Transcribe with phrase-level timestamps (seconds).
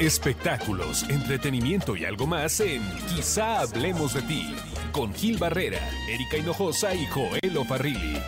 [0.00, 2.82] Espectáculos, entretenimiento y algo más en
[3.14, 4.54] Quizá hablemos de ti
[4.90, 8.18] con Gil Barrera, Erika Hinojosa y Joel Farrilli.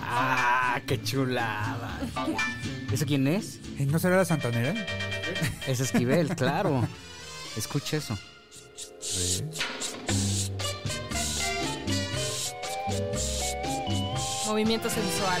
[0.00, 2.00] Ah, qué chulada.
[2.92, 3.60] ¿Ese quién es?
[3.78, 4.74] ¿Y ¿No será la Santanera?
[5.66, 6.86] Es Esquivel, claro.
[7.56, 8.18] Escucha eso.
[14.46, 15.40] Movimiento sensual.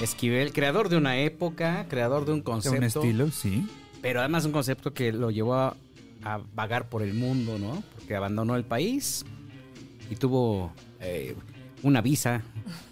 [0.00, 2.78] Esquivel, creador de una época, creador de un De concepto.
[2.78, 3.68] un estilo, sí.
[4.00, 5.76] Pero además un concepto que lo llevó a,
[6.24, 7.82] a vagar por el mundo, ¿no?
[7.96, 9.24] Porque abandonó el país
[10.10, 11.36] y tuvo eh,
[11.82, 12.42] una visa,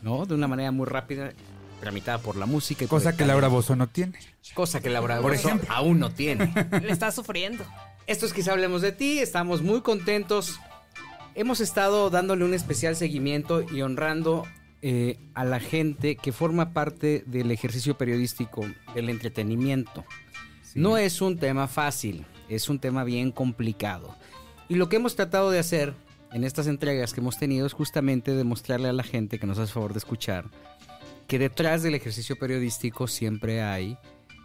[0.03, 0.27] ¿no?
[0.27, 1.33] De una manera muy rápida,
[1.81, 2.85] tramitada por la música.
[2.85, 3.49] y Cosa que Laura.
[3.49, 4.19] Bozo no tiene.
[4.55, 5.69] Cosa que Laura Por Bozo ejemplo.
[5.75, 6.53] aún no tiene.
[6.83, 7.65] Le está sufriendo.
[8.07, 10.59] Esto es Quizá Hablemos de Ti, estamos muy contentos.
[11.35, 14.45] Hemos estado dándole un especial seguimiento y honrando
[14.83, 20.05] eh, a la gente que forma parte del ejercicio periodístico, del entretenimiento.
[20.75, 24.17] No es un tema fácil, es un tema bien complicado.
[24.69, 25.95] Y lo que hemos tratado de hacer
[26.33, 29.73] en estas entregas que hemos tenido es justamente demostrarle a la gente que nos hace
[29.73, 30.51] favor de escuchar
[31.29, 33.99] que detrás del ejercicio periodístico siempre hay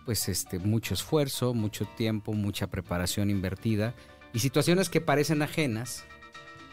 [0.05, 3.95] pues este mucho esfuerzo, mucho tiempo, mucha preparación invertida
[4.33, 6.03] y situaciones que parecen ajenas,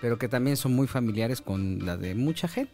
[0.01, 2.73] pero que también son muy familiares con la de mucha gente.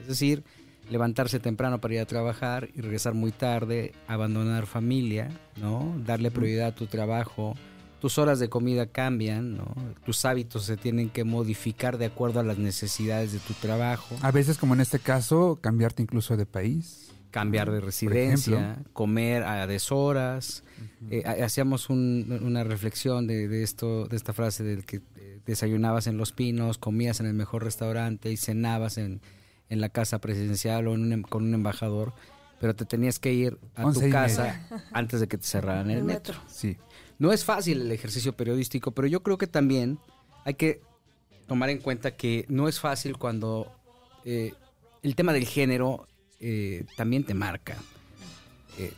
[0.00, 0.42] Es decir,
[0.90, 5.94] levantarse temprano para ir a trabajar y regresar muy tarde, abandonar familia, ¿no?
[6.04, 7.54] Darle prioridad a tu trabajo.
[8.00, 9.74] Tus horas de comida cambian, ¿no?
[10.04, 14.30] Tus hábitos se tienen que modificar de acuerdo a las necesidades de tu trabajo A
[14.30, 17.02] veces, como en este caso, cambiarte incluso de país.
[17.30, 20.62] cambiar de residencia, comer a deshoras.
[21.10, 25.00] Eh, ha- hacíamos un- una reflexión de, de esto, de esta frase del que eh,
[25.46, 29.20] desayunabas en Los Pinos, comías en el mejor restaurante y cenabas en,
[29.68, 32.12] en la casa presidencial o en un em- con un embajador,
[32.60, 36.34] pero te tenías que ir a tu casa antes de que te cerraran el metro.
[36.48, 36.76] Sí.
[37.18, 39.98] No es fácil el ejercicio periodístico, pero yo creo que también
[40.44, 40.80] hay que
[41.46, 43.72] tomar en cuenta que no es fácil cuando
[44.24, 44.52] eh,
[45.02, 46.08] el tema del género
[46.40, 47.76] eh, también te marca.
[48.78, 48.92] Eh,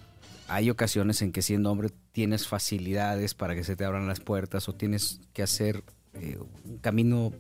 [0.49, 4.69] hay ocasiones en que siendo hombre tienes facilidades para que se te abran las puertas
[4.69, 5.85] o tienes que hacer
[6.21, 7.33] eh, un camino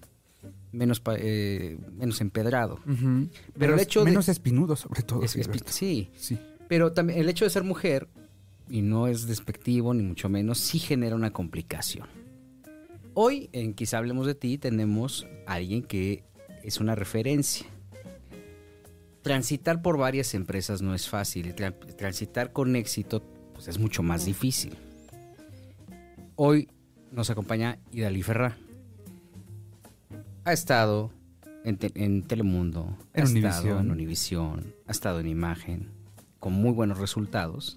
[0.72, 2.80] menos, eh, menos empedrado.
[2.84, 5.22] Pero el menos, hecho de- menos espinudo, sobre todo.
[5.22, 6.38] Es- sí, Sí.
[6.68, 8.08] pero también el hecho de ser mujer,
[8.70, 12.06] y no es despectivo ni mucho menos, sí genera una complicación.
[13.14, 16.22] Hoy en Quizá Hablemos de Ti tenemos a alguien que
[16.62, 17.66] es una referencia.
[19.22, 23.22] Transitar por varias empresas no es fácil, transitar con éxito
[23.54, 24.76] pues, es mucho más difícil.
[26.36, 26.68] Hoy
[27.10, 28.56] nos acompaña Idalí Ferrá.
[30.48, 31.10] Ha estado
[31.64, 35.90] en, Te- en Telemundo, En ha estado en Univisión, ha estado en Imagen,
[36.40, 37.76] con muy buenos resultados.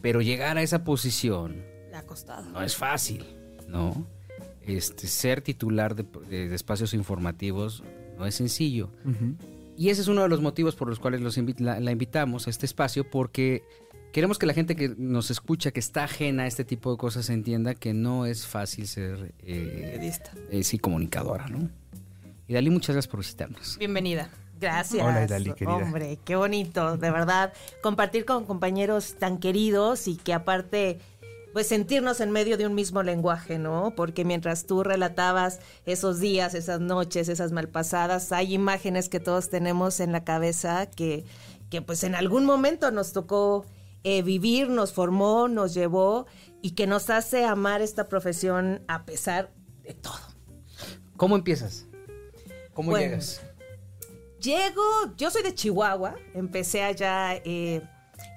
[0.00, 2.48] Pero llegar a esa posición Le ha costado.
[2.50, 3.26] no es fácil,
[3.68, 4.06] ¿no?
[4.62, 7.82] Este, ser titular de, de- de espacios informativos
[8.16, 8.88] no es sencillo.
[9.76, 12.46] Y ese es uno de los motivos por los cuales los invi- la, la invitamos
[12.46, 13.62] a este espacio, porque
[14.12, 17.30] queremos que la gente que nos escucha, que está ajena a este tipo de cosas,
[17.30, 20.32] entienda que no es fácil ser eh, Periodista.
[20.50, 21.68] eh, sí, comunicadora, ¿no?
[22.48, 23.78] Y Dalí, muchas gracias por visitarnos.
[23.78, 24.30] Bienvenida.
[24.60, 25.02] Gracias.
[25.02, 25.76] Hola, Idali, querida.
[25.76, 27.52] Hombre, qué bonito, de verdad.
[27.82, 30.98] Compartir con compañeros tan queridos y que aparte,
[31.54, 33.94] pues sentirnos en medio de un mismo lenguaje, ¿no?
[33.96, 39.98] Porque mientras tú relatabas esos días, esas noches, esas malpasadas, hay imágenes que todos tenemos
[40.00, 41.24] en la cabeza que,
[41.70, 43.64] que pues en algún momento nos tocó
[44.04, 46.26] eh, vivir, nos formó, nos llevó
[46.62, 49.52] y que nos hace amar esta profesión a pesar
[49.82, 50.18] de todo.
[51.16, 51.86] ¿Cómo empiezas?
[52.72, 53.42] ¿Cómo Bueno, llegas?
[54.40, 54.82] Llego,
[55.16, 57.82] yo soy de Chihuahua, empecé allá eh,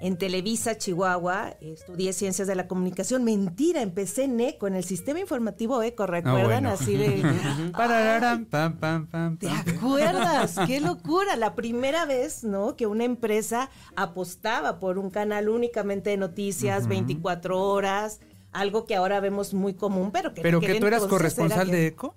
[0.03, 3.23] en Televisa, Chihuahua, estudié ciencias de la comunicación.
[3.23, 6.43] Mentira, empecé en ECO, en el sistema informativo ECO, ¿recuerdan?
[6.43, 6.71] bueno.
[6.71, 7.23] Así de...
[7.71, 10.57] Parararam, pam, pam, pam, ¿Te acuerdas?
[10.67, 11.37] ¡Qué locura!
[11.37, 12.75] La primera vez, ¿no?
[12.75, 18.19] Que una empresa apostaba por un canal únicamente de noticias, 24 horas,
[18.51, 21.87] algo que ahora vemos muy común, pero que Pero que tú eras corresponsal era de
[21.87, 22.13] ECO.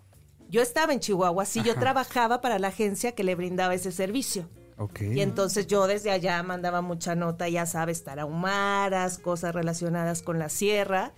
[0.48, 4.48] Yo estaba en Chihuahua, sí, yo trabajaba para la agencia que le brindaba ese servicio.
[5.00, 10.48] Y entonces yo desde allá mandaba mucha nota, ya sabes, tarahumaras, cosas relacionadas con la
[10.48, 11.14] sierra.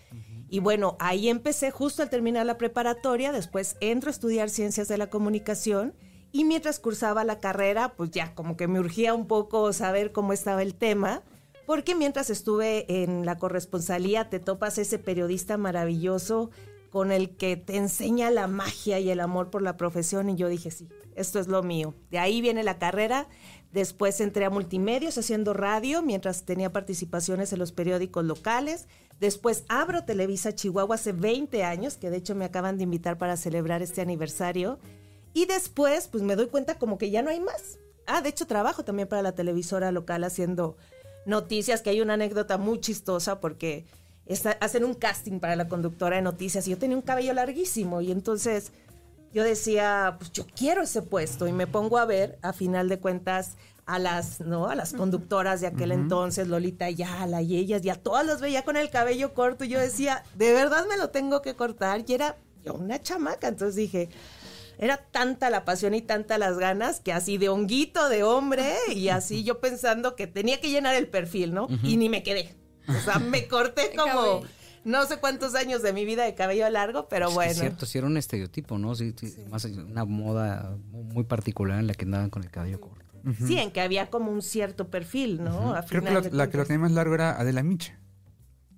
[0.49, 4.96] Y bueno, ahí empecé justo al terminar la preparatoria, después entro a estudiar ciencias de
[4.96, 5.94] la comunicación
[6.31, 10.32] y mientras cursaba la carrera, pues ya como que me urgía un poco saber cómo
[10.32, 11.22] estaba el tema,
[11.66, 16.50] porque mientras estuve en la corresponsalía te topas ese periodista maravilloso
[16.90, 20.49] con el que te enseña la magia y el amor por la profesión y yo
[20.49, 21.94] dije, sí, esto es lo mío.
[22.11, 23.29] De ahí viene la carrera.
[23.73, 28.87] Después entré a multimedios haciendo radio mientras tenía participaciones en los periódicos locales.
[29.20, 33.37] Después abro Televisa Chihuahua hace 20 años, que de hecho me acaban de invitar para
[33.37, 34.79] celebrar este aniversario.
[35.34, 37.79] Y después, pues me doy cuenta como que ya no hay más.
[38.06, 40.76] Ah, de hecho trabajo también para la televisora local haciendo
[41.26, 43.84] noticias, que hay una anécdota muy chistosa porque
[44.28, 48.00] está- hacen un casting para la conductora de noticias y yo tenía un cabello larguísimo
[48.00, 48.72] y entonces
[49.32, 52.98] yo decía, pues yo quiero ese puesto y me pongo a ver, a final de
[52.98, 54.66] cuentas, a las, ¿no?
[54.69, 58.62] A las conductoras de aquel entonces, Lolita Ayala y ellas, y a todas las veía
[58.62, 62.12] con el cabello corto y yo decía, de verdad me lo tengo que cortar y
[62.12, 64.10] era yo una chamaca, entonces dije,
[64.78, 69.08] era tanta la pasión y tanta las ganas que así de honguito de hombre y
[69.08, 71.66] así yo pensando que tenía que llenar el perfil, ¿no?
[71.82, 72.54] Y ni me quedé.
[72.88, 74.43] O sea, me corté como
[74.85, 77.52] no sé cuántos años de mi vida de cabello largo, pero bueno.
[77.52, 78.94] Es cierto, sí era un estereotipo, ¿no?
[78.94, 83.05] Sí, sí, más una moda muy particular en la que andaban con el cabello corto.
[83.46, 85.75] Sí, en que había como un cierto perfil, ¿no?
[85.75, 87.99] A Creo que la, que lo tenía más largo era Adela Micha.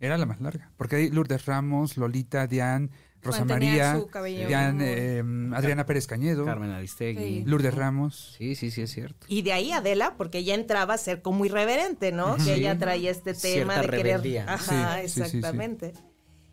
[0.00, 0.72] Era la más larga.
[0.76, 2.88] Porque hay Lourdes Ramos, Lolita, Diane,
[3.22, 5.22] Rosa María, eh,
[5.54, 7.20] Adriana Pérez Cañedo, Carmen Aristegui.
[7.40, 7.44] Sí.
[7.46, 8.34] Lourdes Ramos.
[8.38, 9.26] Sí, sí, sí, es cierto.
[9.28, 12.36] Y de ahí Adela, porque ella entraba a ser como irreverente, ¿no?
[12.36, 14.04] Que ella traía este tema Cierta de querer.
[14.06, 14.44] rebeldía.
[14.48, 15.36] Ajá, Sí, sí, sí, sí.
[15.36, 15.92] exactamente.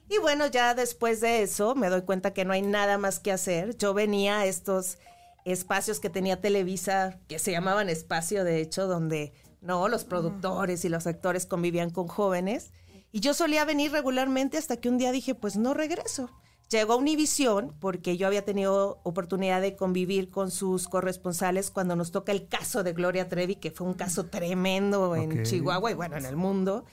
[0.10, 3.32] Y bueno, ya después de eso me doy cuenta que no hay nada más que
[3.32, 3.78] hacer.
[3.78, 4.98] Yo venía a estos
[5.46, 10.90] espacios que tenía Televisa, que se llamaban espacio, de hecho, donde no los productores y
[10.90, 12.72] los actores convivían con jóvenes.
[13.12, 16.30] Y yo solía venir regularmente hasta que un día dije, pues no regreso.
[16.70, 22.12] Llegó a Univisión porque yo había tenido oportunidad de convivir con sus corresponsales cuando nos
[22.12, 25.44] toca el caso de Gloria Trevi, que fue un caso tremendo en.
[25.44, 26.84] Chihuahua y bueno, en el mundo.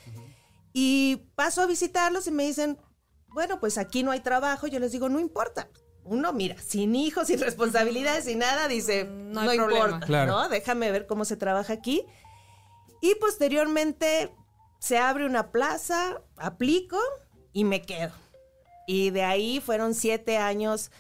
[0.73, 2.79] Y paso a visitarlos y me dicen,
[3.29, 4.67] bueno, pues aquí no hay trabajo.
[4.69, 5.69] Yo les digo, no importa.
[6.05, 9.85] Uno, mira, sin hijos, sin responsabilidades, sin nada, dice, No no, hay problema".
[9.87, 10.33] importa, Claro.
[10.33, 10.49] ¿no?
[10.49, 12.05] Déjame ver cómo se trabaja aquí.
[13.01, 14.33] Y posteriormente
[14.79, 16.99] se abre una plaza, aplico
[17.53, 18.13] y me quedo.
[18.87, 20.91] Y de ahí fueron siete años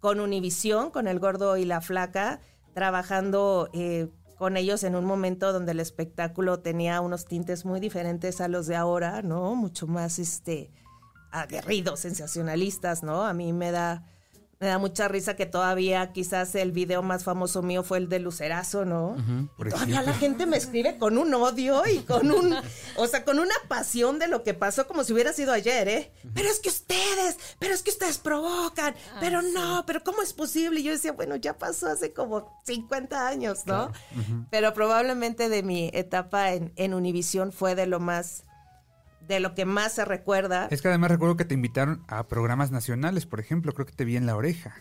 [0.00, 2.40] con Univisión, con el gordo y la flaca,
[2.74, 8.40] trabajando eh, con ellos en un momento donde el espectáculo tenía unos tintes muy diferentes
[8.40, 9.54] a los de ahora, ¿no?
[9.54, 10.72] Mucho más este
[11.30, 13.22] aguerridos, sensacionalistas, ¿no?
[13.22, 14.04] A mí me da
[14.62, 18.20] me da mucha risa que todavía quizás el video más famoso mío fue el de
[18.20, 19.16] Lucerazo, ¿no?
[19.56, 22.54] por Y todavía la gente me escribe con un odio y con un,
[22.96, 26.12] o sea, con una pasión de lo que pasó como si hubiera sido ayer, ¿eh?
[26.32, 30.78] Pero es que ustedes, pero es que ustedes provocan, pero no, pero ¿cómo es posible?
[30.78, 33.90] Y yo decía, bueno, ya pasó hace como 50 años, ¿no?
[34.52, 38.44] Pero probablemente de mi etapa en, en Univisión fue de lo más,
[39.26, 40.68] de lo que más se recuerda.
[40.70, 44.04] Es que además recuerdo que te invitaron a programas nacionales, por ejemplo, creo que te
[44.04, 44.74] vi en La Oreja.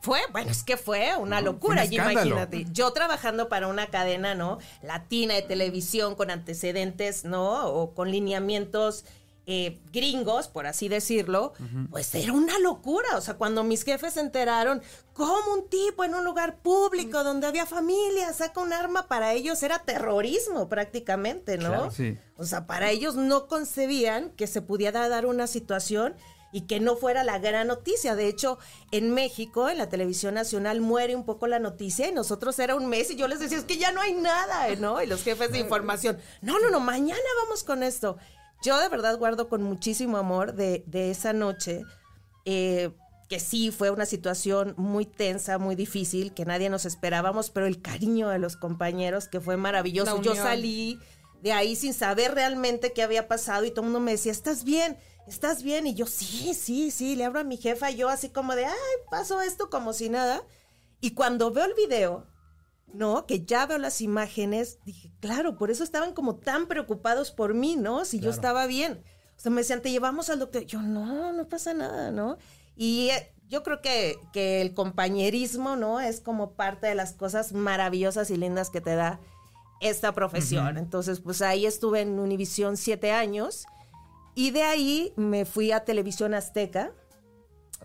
[0.00, 2.66] Fue, bueno, es que fue una No, locura, fue un imagínate.
[2.72, 4.58] Yo trabajando para una cadena, ¿no?
[4.82, 7.66] Latina de televisión con antecedentes, ¿no?
[7.66, 9.04] O con lineamientos
[9.46, 11.52] eh, gringos, por así decirlo,
[11.90, 13.16] pues era una locura.
[13.16, 14.82] O sea, cuando mis jefes se enteraron,
[15.12, 19.62] cómo un tipo en un lugar público donde había familia saca un arma para ellos,
[19.62, 21.68] era terrorismo prácticamente, ¿no?
[21.68, 22.16] Claro, sí.
[22.36, 26.14] O sea, para ellos no concebían que se pudiera dar una situación
[26.54, 28.14] y que no fuera la gran noticia.
[28.14, 28.58] De hecho,
[28.92, 32.86] en México, en la televisión nacional, muere un poco la noticia y nosotros era un
[32.86, 34.74] mes y yo les decía, es que ya no hay nada.
[34.76, 35.02] ¿no?
[35.02, 38.18] Y los jefes de información, no, no, no, mañana vamos con esto.
[38.64, 41.84] Yo de verdad guardo con muchísimo amor de, de esa noche,
[42.46, 42.90] eh,
[43.28, 47.82] que sí fue una situación muy tensa, muy difícil, que nadie nos esperábamos, pero el
[47.82, 50.22] cariño de los compañeros, que fue maravilloso.
[50.22, 50.98] Yo salí
[51.42, 54.64] de ahí sin saber realmente qué había pasado y todo el mundo me decía, ¿estás
[54.64, 54.96] bien?
[55.26, 55.86] ¿Estás bien?
[55.86, 58.64] Y yo, sí, sí, sí, le hablo a mi jefa y yo así como de,
[58.64, 58.74] ay,
[59.10, 60.42] pasó esto como si nada.
[61.02, 62.26] Y cuando veo el video,
[62.94, 63.26] ¿no?
[63.26, 67.76] Que ya veo las imágenes, dije, claro, por eso estaban como tan preocupados por mí,
[67.76, 68.04] ¿no?
[68.04, 69.02] Si yo estaba bien.
[69.36, 70.62] O sea, me decían, te llevamos al doctor.
[70.64, 72.38] Yo, no, no pasa nada, ¿no?
[72.76, 76.00] Y eh, yo creo que, que el compañerismo, ¿no?
[76.00, 79.20] Es como parte de las cosas maravillosas y lindas que te da
[79.80, 80.78] esta profesión.
[80.78, 83.66] Entonces, pues ahí estuve en Univisión siete años
[84.34, 86.92] y de ahí me fui a Televisión Azteca.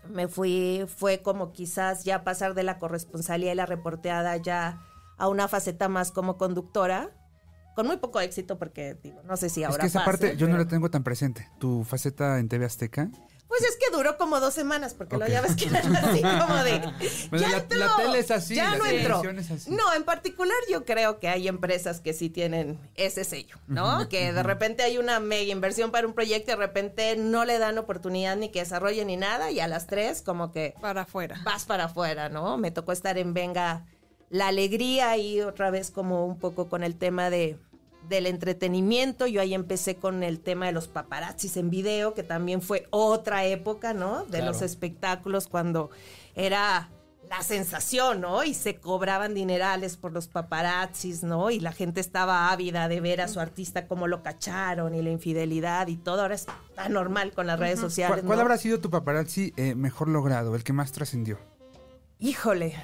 [0.08, 4.80] Me fui, fue como quizás ya pasar de la corresponsalía y la reporteada ya
[5.20, 7.10] a una faceta más como conductora,
[7.76, 10.36] con muy poco éxito porque digo, no sé si es ahora que esa pase, parte
[10.36, 11.48] yo no la tengo tan presente.
[11.60, 13.08] Tu faceta en TV Azteca.
[13.48, 15.22] Pues es que duró como dos semanas, porque Ok.
[15.22, 16.78] luego ya ves que era así como de.
[17.30, 19.22] Bueno, ya la- entró, la tele es así, Ya la no entró.
[19.30, 19.70] es así.
[19.72, 24.08] No, en particular yo creo que hay empresas que sí tienen ese sello, ¿no?
[24.08, 27.58] que de repente hay una mega inversión para un proyecto y de repente no le
[27.58, 31.40] dan oportunidad ni que desarrolle ni nada, y a las tres, como que Para afuera.
[31.44, 32.56] vas para afuera, ¿no?
[32.56, 33.84] Me tocó estar en Venga
[34.30, 37.58] la Alegría y otra vez como un poco con el tema de
[38.08, 39.26] del entretenimiento.
[39.26, 43.44] Yo ahí empecé con el tema de los paparazzis en video, que también fue otra
[43.44, 44.24] época, ¿no?
[44.24, 44.46] De Claro.
[44.46, 45.90] los espectáculos cuando
[46.34, 46.88] era
[47.28, 48.42] la sensación, ¿no?
[48.42, 51.50] Y se cobraban dinerales por los paparazzis, ¿no?
[51.50, 55.10] Y la gente estaba ávida de ver a su artista cómo lo cacharon y la
[55.10, 56.22] infidelidad y todo.
[56.22, 58.24] Ahora es tan normal con las redes sociales.
[58.26, 61.38] ¿Cuál, habrá sido tu paparazzi eh, mejor logrado, el que más trascendió?
[62.18, 62.74] Híjole.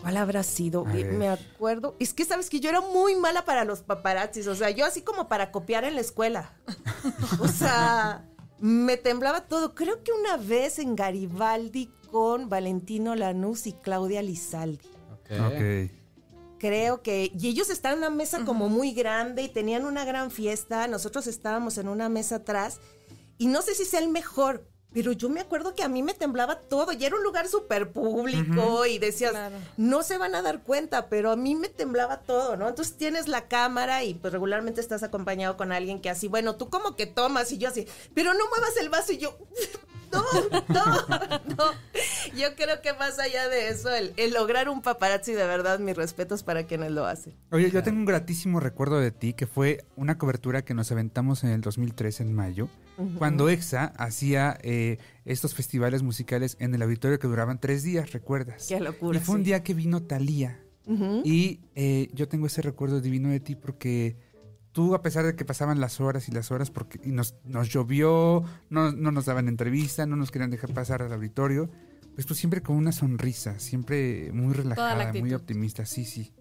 [0.00, 0.86] ¿Cuál habrá sido?
[0.86, 1.12] A Eh, ver.
[1.12, 1.96] Me acuerdo.
[1.98, 4.46] Es que sabes que yo era muy mala para los paparazzis.
[4.46, 6.52] O sea, yo así como para copiar en la escuela.
[7.38, 8.26] O sea,
[8.58, 9.74] me temblaba todo.
[9.74, 14.88] Creo que una vez en Garibaldi con Valentino Lanús y Claudia Lizaldi.
[15.30, 15.90] Ok.
[16.58, 17.30] Creo que.
[17.38, 20.86] Y ellos estaban en una mesa como muy grande y tenían una gran fiesta.
[20.88, 22.80] Nosotros estábamos en una mesa atrás.
[23.38, 26.14] Y no sé si sea el mejor, pero yo me acuerdo que a mí me
[26.14, 26.92] temblaba todo.
[26.92, 29.56] Y era un lugar súper público y decías, Claro.
[29.76, 32.68] no se van a dar cuenta, pero a mí me temblaba todo, ¿no?
[32.68, 36.70] Entonces tienes la cámara y pues regularmente estás acompañado con alguien que así, bueno, tú
[36.70, 39.36] como que tomas y yo así, pero no muevas el vaso y yo.
[40.68, 41.64] No, no, no.
[42.36, 45.96] Yo creo que más allá de eso, el, el lograr un paparazzi de verdad, mis
[45.96, 47.34] respetos para quienes lo hacen.
[47.50, 51.44] Oye, yo tengo un gratísimo recuerdo de ti, que fue una cobertura que nos aventamos
[51.44, 52.68] en el 2003, en mayo,
[53.18, 58.66] cuando EXA hacía eh, estos festivales musicales en el auditorio que duraban tres días, ¿recuerdas?
[58.68, 60.60] Qué locura, Y fue un día que vino Thalía.
[61.24, 64.16] Y eh, yo tengo ese recuerdo divino de ti porque
[64.80, 67.68] tú, a pesar de que pasaban las horas y las horas, porque y nos, nos
[67.68, 71.68] llovió, no, no nos daban entrevista, no nos querían dejar pasar al auditorio,
[72.14, 76.32] pues tú siempre con una sonrisa, siempre muy relajada, muy optimista, sí, sí.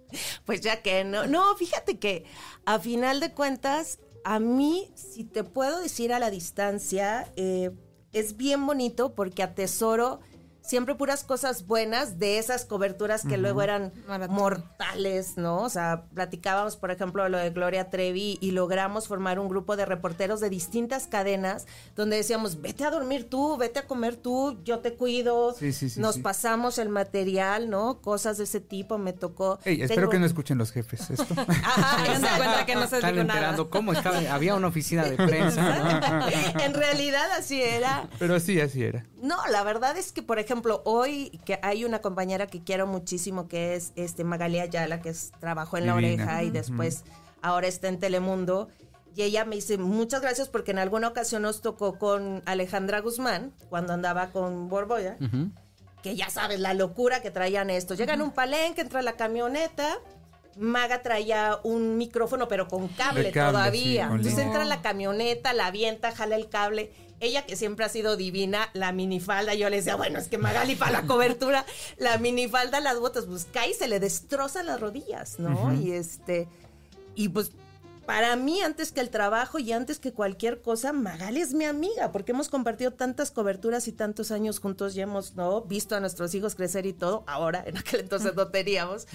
[0.46, 1.28] Pues ya que no.
[1.28, 2.24] No, fíjate que
[2.66, 7.72] a final de cuentas, a mí, si te puedo decir a la distancia, eh,
[8.14, 10.22] es bien bonito porque atesoro
[10.70, 14.36] siempre puras cosas buenas de esas coberturas que luego eran Maratón.
[14.36, 15.64] mortales, ¿no?
[15.64, 19.86] O sea, platicábamos, por ejemplo, lo de Gloria Trevi y logramos formar un grupo de
[19.86, 24.78] reporteros de distintas cadenas donde decíamos, vete a dormir tú, vete a comer tú, yo
[24.80, 28.00] te cuido, Sí, sí, sí, nos pasamos el material, ¿no?
[28.02, 29.58] Cosas de ese tipo me tocó.
[29.66, 31.34] Ey, espero Tengo- que no escuchen los jefes esto.
[31.64, 32.04] Ajá,
[32.38, 33.70] cuenta que no se Están enterando nada.
[33.72, 34.20] cómo estaba.
[34.32, 35.62] Había una oficina de prensa.
[36.20, 36.28] ¿no?
[36.64, 38.08] en realidad así era.
[38.20, 39.06] Pero sí, así era.
[39.22, 43.48] No, la verdad es que, por ejemplo, hoy que hay una compañera que quiero muchísimo
[43.48, 45.96] que es este Magali Ayala, que es, trabajó en La.
[45.96, 47.04] Oreja y después
[47.42, 48.70] ahora está en Telemundo.
[49.16, 53.52] Y ella me dice, muchas gracias porque en alguna ocasión nos tocó con Alejandra Guzmán,
[53.70, 55.18] cuando andaba con Borboya,
[56.02, 57.98] que ya sabes la locura que traían estos.
[57.98, 59.98] Llegan a un palenque, entra la camioneta,
[60.58, 64.04] Maga traía un micrófono pero con cable, todavía.
[64.04, 64.46] sí, con Entonces línea.
[64.46, 66.92] entra la camioneta, la avienta, jala el cable.
[67.20, 70.76] Ella que siempre ha sido divina, la minifalda, yo le decía, bueno, es que Magali
[70.76, 71.66] para la cobertura,
[71.98, 75.74] la minifalda, las botas, pues cae y se le destrozan las rodillas, ¿no?
[75.74, 76.48] Y este,
[77.16, 77.52] y pues
[78.10, 82.12] para mí, antes que el trabajo y antes que cualquier cosa, Magali es mi amiga,
[82.12, 85.62] porque hemos compartido tantas coberturas y tantos años juntos y hemos ¿no?
[85.62, 87.24] visto a nuestros hijos crecer y todo.
[87.28, 89.06] Ahora, en aquel entonces no teníamos.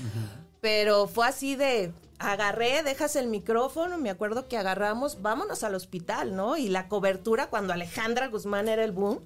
[0.61, 6.37] Pero fue así de, agarré, dejas el micrófono, me acuerdo que agarramos, vámonos al hospital,
[6.37, 6.57] ¿no?
[6.57, 9.19] Y la cobertura, cuando Alejandra Guzmán era el boom,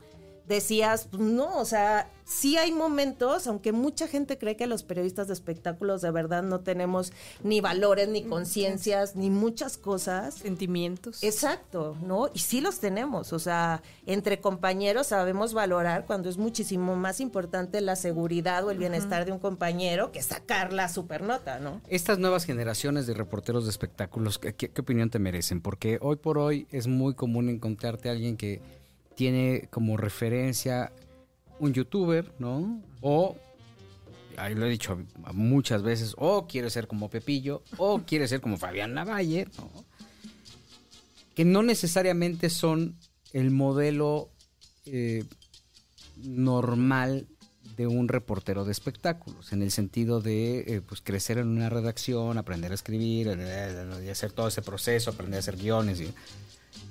[0.49, 5.29] decías, pues, no, o sea, sí hay momentos, aunque mucha gente cree que los periodistas
[5.29, 7.13] de espectáculos de verdad no tenemos
[7.43, 10.35] ni valores, ni conciencias, ni muchas cosas.
[10.35, 11.23] Sentimientos.
[11.23, 12.31] Exacto, ¿no?
[12.35, 17.81] Y sí los tenemos, o sea, entre compañeros sabemos valorar cuando es muchísimo más importante
[17.81, 21.81] la seguridad o el bienestar de un compañero que sacar la supernota, ¿no?
[21.89, 25.61] Estas nuevas generaciones de reporteros de espectáculos, ¿qué, qué opinión te merecen?
[25.61, 28.61] Porque hoy por hoy es muy común encontrarte a alguien que
[29.19, 30.93] tiene como referencia
[31.59, 32.81] un youtuber, ¿no?
[33.01, 33.37] O,
[34.37, 34.97] ahí lo he dicho
[35.33, 39.85] muchas veces, o quiere ser como Pepillo, o quiere ser como Fabián Lavalle, ¿no?
[41.35, 42.97] Que no necesariamente son
[43.33, 44.31] el modelo
[44.87, 45.25] eh,
[46.17, 47.27] normal
[47.77, 52.39] de un reportero de espectáculos, en el sentido de eh, pues crecer en una redacción,
[52.39, 56.01] aprender a escribir, eh, y hacer todo ese proceso, aprender a hacer guiones.
[56.01, 56.13] y-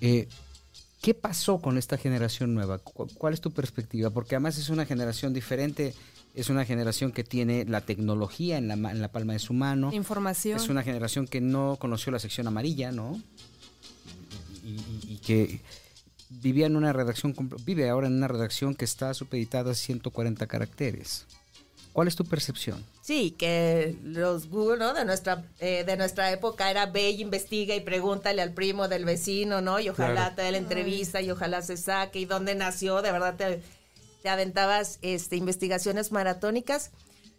[0.02, 0.28] eh,
[1.08, 2.80] ¿Qué pasó con esta generación nueva?
[2.80, 4.10] ¿Cu- ¿Cuál es tu perspectiva?
[4.10, 5.94] Porque además es una generación diferente,
[6.36, 9.54] es una generación que tiene la tecnología en la, ma- en la palma de su
[9.54, 9.94] mano.
[9.94, 10.58] Información.
[10.58, 13.22] Es una generación que no conoció la sección amarilla, ¿no?
[14.66, 15.62] Y, y- y que
[16.30, 17.34] vivía en una redacción,
[17.64, 21.26] vive ahora en una redacción que está supeditada a 140 caracteres.
[21.94, 22.84] ¿Cuál es tu percepción?
[23.08, 24.94] Sí, que los Google, ¿no?
[24.94, 29.06] De nuestra, eh, de nuestra época era ve y investiga y pregúntale al primo del
[29.06, 29.80] vecino, ¿no?
[29.80, 30.36] Y ojalá Claro.
[30.36, 33.64] te dé la entrevista y ojalá se saque y dónde nació, de verdad te,
[34.22, 36.92] te aventabas este, investigaciones maratónicas.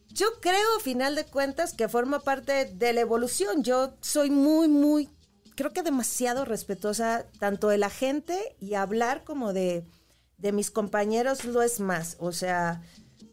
[0.09, 3.63] Yo creo, a final de cuentas, que forma parte de la evolución.
[3.63, 5.11] Yo soy muy, muy,
[5.55, 9.85] creo que demasiado respetuosa tanto de la gente y hablar como de,
[10.39, 12.17] de mis compañeros lo es más.
[12.21, 12.81] O sea,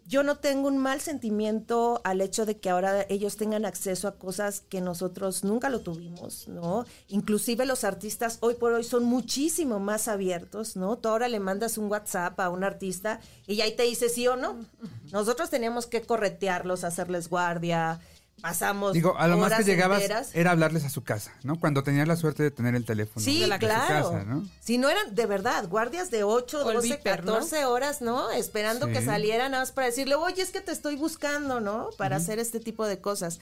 [0.07, 4.15] yo no tengo un mal sentimiento al hecho de que ahora ellos tengan acceso a
[4.17, 6.85] cosas que nosotros nunca lo tuvimos, ¿no?
[7.07, 10.97] Inclusive los artistas hoy por hoy son muchísimo más abiertos, ¿no?
[10.97, 14.35] Tú ahora le mandas un WhatsApp a un artista y ahí te dice sí o
[14.35, 14.65] no.
[15.11, 17.99] Nosotros teníamos que corretearlos, hacerles guardia,
[18.41, 20.29] pasamos Digo, a lo más que llegabas enteras.
[20.33, 21.59] era hablarles a su casa, ¿no?
[21.59, 24.11] Cuando tenías la suerte de tener el teléfono Sí, de su claro.
[24.11, 24.47] casa, ¿no?
[24.61, 27.33] Si no eran, de verdad, guardias de 8, O el 12, viper, ¿no?
[27.33, 28.29] 14 horas, ¿no?
[28.31, 28.93] Esperando Sí.
[28.93, 31.89] que salieran nada más para decirle, oye, es que te estoy buscando, ¿no?
[31.97, 33.39] Para hacer este tipo de cosas.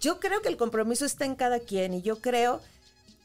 [0.00, 2.60] Yo creo que el compromiso está en cada quien y yo creo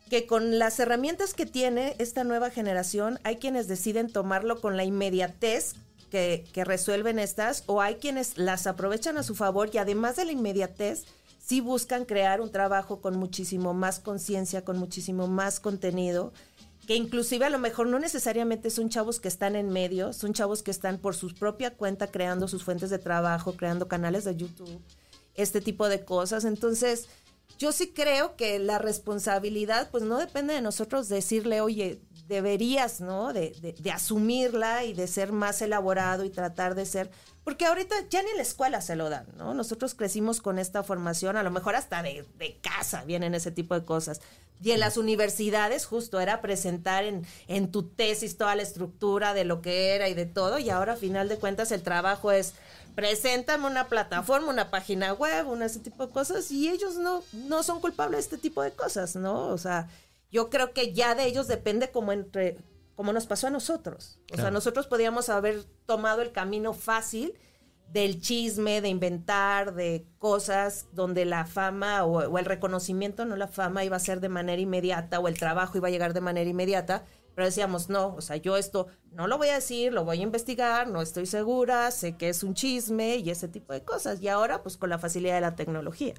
[0.10, 4.84] que con las herramientas que tiene esta nueva generación, hay quienes deciden tomarlo con la
[4.84, 5.76] inmediatez
[6.12, 10.26] que, que resuelven estas, o hay quienes las aprovechan a su favor y además de
[10.26, 11.06] la inmediatez,
[11.44, 16.34] sí buscan crear un trabajo con muchísimo más conciencia, con muchísimo más contenido,
[16.86, 20.62] que inclusive a lo mejor no necesariamente son chavos que están en medio, son chavos
[20.62, 24.82] que están por su propia cuenta creando sus fuentes de trabajo, creando canales de YouTube,
[25.36, 26.46] este tipo de cosas.
[26.46, 27.08] Entonces,
[27.62, 33.34] yo sí creo que la responsabilidad, pues no depende de nosotros decirle, oye, deberías, ¿no?
[33.34, 37.12] De, de- de asumirla y de ser más elaborado y tratar de ser,
[37.44, 39.54] porque ahorita ya ni en la escuela se lo dan, ¿no?
[39.54, 43.76] Nosotros crecimos con esta formación, a lo mejor hasta de, de casa vienen ese tipo
[43.76, 44.22] de cosas.
[44.64, 49.44] Y en las universidades justo era presentar en, en tu tesis toda la estructura de
[49.44, 52.54] lo que era y de todo, y ahora a final de cuentas el trabajo es
[52.96, 57.64] preséntame una plataforma, una página web, un ese tipo de cosas, y ellos no, no
[57.64, 59.48] son culpables de este tipo de cosas, ¿no?
[59.48, 59.88] O sea,
[60.32, 62.58] yo creo que ya de ellos depende como entre
[62.96, 64.20] como nos pasó a nosotros.
[64.32, 67.34] O sea, nosotros podíamos haber tomado el camino fácil
[67.88, 73.48] del chisme, de inventar, de cosas donde la fama o, o el reconocimiento, no la
[73.48, 76.50] fama, iba a ser de manera inmediata o el trabajo iba a llegar de manera
[76.50, 77.04] inmediata.
[77.36, 80.24] Pero decíamos, no, o sea, yo esto no lo voy a decir, lo voy a
[80.24, 84.22] investigar, no estoy segura, sé que es un chisme y ese tipo de cosas.
[84.22, 86.14] Y ahora, pues con la facilidad de la tecnología.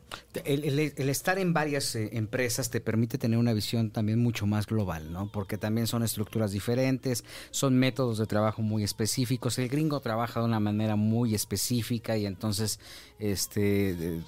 [0.44, 5.12] El, estar en varias eh, empresas te permite tener una visión también mucho más global,
[5.12, 5.30] ¿no?
[5.32, 9.58] Porque también son estructuras diferentes, son métodos de trabajo muy específicos.
[9.58, 12.80] El gringo trabaja de una manera muy específica y entonces,
[13.18, 14.22] este, de-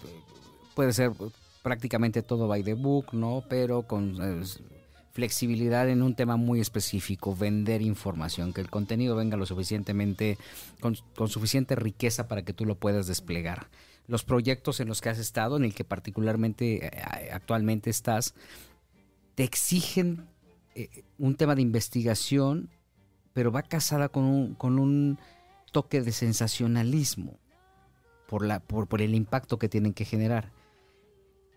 [0.75, 1.13] puede ser
[1.63, 3.43] prácticamente todo by the book, ¿no?
[3.49, 4.45] Pero con eh,
[5.15, 10.39] flexibilidad en un tema muy específico, vender información, que el contenido venga lo suficientemente,
[10.81, 10.97] con,
[11.29, 13.69] suficiente riqueza para que tú lo puedas desplegar.
[14.09, 16.91] Los proyectos en los que has estado, en el que particularmente eh,
[17.33, 18.35] actualmente estás,
[19.37, 20.27] te exigen
[20.75, 22.69] eh, un tema de investigación,
[23.33, 25.21] pero va casada con un, con un
[25.71, 27.39] toque de sensacionalismo
[28.27, 30.51] por, por el impacto que tienen que generar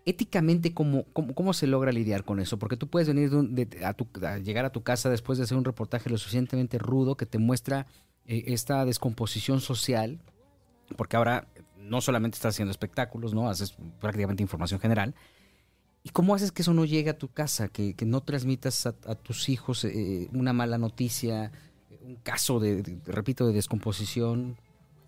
[0.08, 2.58] éticamente ¿cómo, cómo, cómo se logra lidiar con eso?
[2.58, 5.38] Porque tú puedes venir de un- de- a, tu- a llegar a tu casa después
[5.38, 7.86] de hacer un reportaje lo suficientemente rudo que te muestra
[8.26, 10.18] eh, esta descomposición social,
[10.96, 11.46] porque ahora
[11.78, 13.48] no solamente estás haciendo espectáculos, ¿no?
[13.48, 15.14] Haces prácticamente información general.
[16.02, 17.68] ¿Y cómo haces que eso no llegue a tu casa?
[17.68, 21.50] Que, que no transmitas a, tus hijos eh, una mala noticia,
[22.02, 24.56] un caso de, repito, de descomposición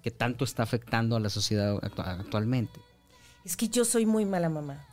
[0.02, 2.80] que tanto está afectando a la sociedad actu- actualmente.
[3.44, 4.84] Es que yo soy muy mala mamá.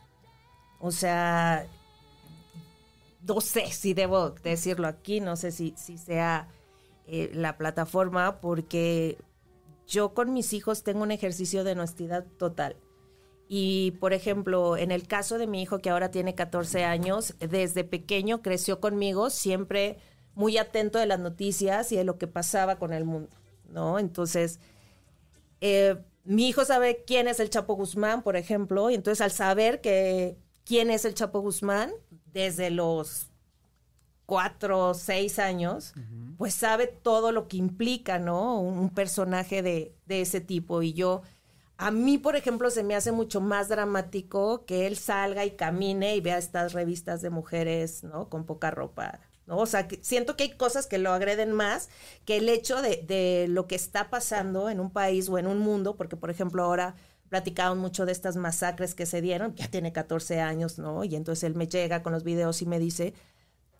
[0.80, 1.66] O sea,
[3.26, 6.48] no sé si debo decirlo aquí, no sé si, si sea
[7.06, 9.18] eh, la plataforma, porque
[9.86, 12.76] yo con mis hijos tengo un ejercicio de honestidad total.
[13.48, 17.82] Y, por ejemplo, en el caso de mi hijo que ahora tiene 14 años, desde
[17.82, 19.98] pequeño creció conmigo, siempre
[20.34, 23.30] muy atento de las noticias y de lo que pasaba con el mundo,
[23.70, 23.98] ¿no?
[23.98, 24.60] Entonces,
[25.62, 29.80] eh, mi hijo sabe quién es el Chapo Guzmán, por ejemplo, y entonces al saber
[29.80, 30.36] que
[30.68, 31.90] quién es el Chapo Guzmán,
[32.26, 33.28] desde los
[34.26, 35.94] cuatro o seis años,
[36.36, 38.60] pues sabe todo lo que implica, ¿no?
[38.60, 40.82] Un, un personaje de, de ese tipo.
[40.82, 41.22] Y yo,
[41.78, 46.14] a mí, por ejemplo, se me hace mucho más dramático que él salga y camine
[46.14, 48.28] y vea estas revistas de mujeres, ¿no?
[48.28, 49.20] Con poca ropa.
[49.46, 49.56] ¿no?
[49.56, 51.88] O sea, que siento que hay cosas que lo agreden más
[52.26, 55.60] que el hecho de, de lo que está pasando en un país o en un
[55.60, 56.94] mundo, porque, por ejemplo, ahora
[57.28, 61.04] platicaban mucho de estas masacres que se dieron, ya tiene 14 años, ¿no?
[61.04, 63.14] Y entonces él me llega con los videos y me dice,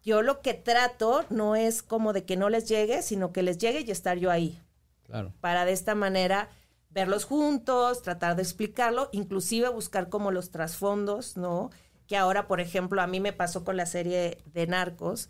[0.02, 3.58] yo lo que trato no es como de que no les llegue, sino que les
[3.58, 4.60] llegue y estar yo ahí.
[5.04, 5.32] Claro.
[5.40, 6.48] Para de esta manera
[6.90, 11.70] verlos juntos, tratar de explicarlo, inclusive buscar como los trasfondos, ¿no?
[12.06, 15.28] Que ahora, por ejemplo, a mí me pasó con la serie de Narcos,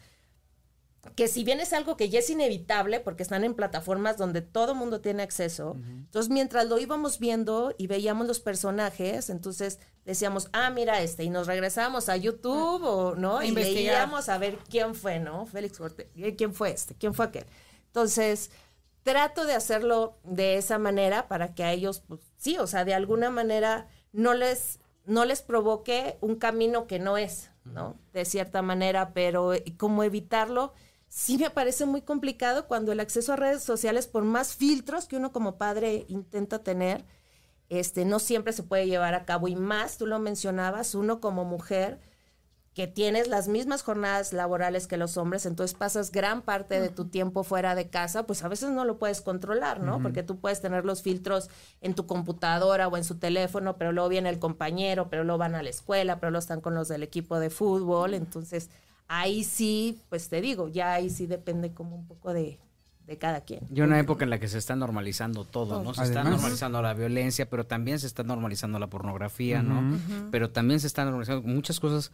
[1.15, 4.75] que si bien es algo que ya es inevitable porque están en plataformas donde todo
[4.75, 10.71] mundo tiene acceso, entonces mientras lo íbamos viendo y veíamos los personajes, entonces decíamos, ah,
[10.71, 13.43] mira este, y nos regresábamos a YouTube o, ¿no?
[13.43, 15.47] Y veíamos a ver quién fue, ¿no?
[15.47, 16.95] Félix Cortés, ¿quién fue este?
[16.95, 17.45] ¿Quién fue aquel?
[17.87, 18.51] Entonces,
[19.03, 22.95] trato de hacerlo de esa manera para que a ellos, pues, sí, o sea, de
[22.95, 27.97] alguna manera no les, no les provoque un camino que no es, ¿no?
[28.13, 30.73] De cierta manera, pero eh, como evitarlo,
[31.09, 35.17] sí me parece muy complicado cuando el acceso a redes sociales, por más filtros que
[35.17, 37.05] uno como padre intenta tener,
[37.69, 39.49] este, no siempre se puede llevar a cabo.
[39.49, 42.01] Y más, tú lo mencionabas, uno como mujer
[42.79, 47.07] que tienes las mismas jornadas laborales que los hombres, entonces pasas gran parte de tu
[47.07, 50.01] tiempo fuera de casa, pues a veces no lo puedes controlar, ¿no?
[50.01, 54.09] Porque tú puedes tener los filtros en tu computadora o en su teléfono, pero luego
[54.09, 57.03] viene el compañero, pero luego van a la escuela, pero luego están con los del
[57.03, 58.71] equipo de fútbol, entonces
[59.09, 62.59] ahí sí, pues te digo, ya ahí sí depende como un poco de,
[63.07, 63.67] de cada quien.
[63.75, 65.95] Y una época en la que se está normalizando todo, ¿no?
[65.95, 69.99] Se está normalizando la violencia, pero también se está normalizando la pornografía, ¿no?
[70.31, 72.13] Pero también se están normalizando muchas cosas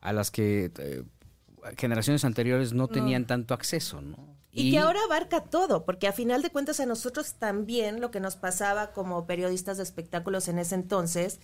[0.00, 1.02] a las que eh,
[1.76, 4.38] generaciones anteriores no tenían tanto acceso, ¿no?
[4.52, 8.18] Y, que ahora abarca todo, porque a final de cuentas a nosotros también lo que
[8.18, 11.38] nos pasaba como periodistas de espectáculos en ese entonces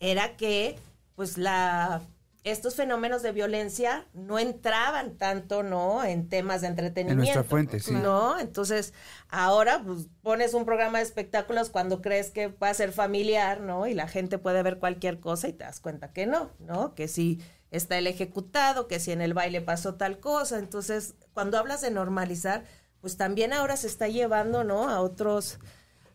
[0.00, 0.78] era que
[1.16, 2.02] pues la
[2.44, 6.02] estos fenómenos de violencia no entraban tanto, ¿no?
[6.04, 7.22] En temas de entretenimiento.
[7.22, 7.92] nuestra fuente, sí.
[7.92, 8.38] ¿No?
[8.38, 8.94] Entonces,
[9.28, 13.86] ahora pues, pones un programa de espectáculos cuando crees que va a ser familiar, ¿no?
[13.86, 16.94] Y la gente puede ver cualquier cosa y te das cuenta que no, ¿no?
[16.94, 20.58] Que si está el ejecutado, que si en el baile pasó tal cosa.
[20.58, 22.64] Entonces, cuando hablas de normalizar,
[23.00, 24.88] pues también ahora se está llevando, ¿no?
[24.88, 25.60] A otros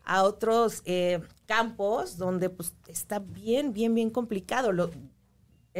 [0.04, 4.72] a otros eh, campos donde pues está bien, bien, bien complicado.
[4.72, 4.90] Lo,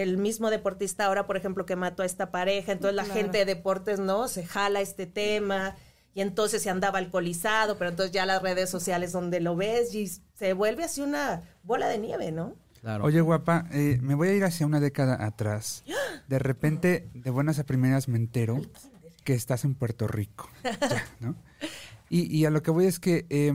[0.03, 3.21] el mismo deportista ahora, por ejemplo, que mató a esta pareja, entonces la Claro.
[3.21, 4.29] gente de deportes, ¿no?
[4.29, 5.77] Se jala este tema
[6.15, 10.07] y entonces se andaba alcoholizado, pero entonces ya las redes sociales donde lo ves y
[10.35, 12.55] se vuelve así una bola de nieve, ¿no?
[12.81, 13.05] Claro.
[13.05, 15.83] Oye, guapa, eh, me voy a ir hacia una década atrás.
[16.29, 18.61] De repente, de buenas a primeras me entero
[19.25, 20.49] que estás en Puerto Rico.
[20.91, 21.35] Ya, ¿no?
[22.11, 23.53] Y, y a lo que voy es que, eh,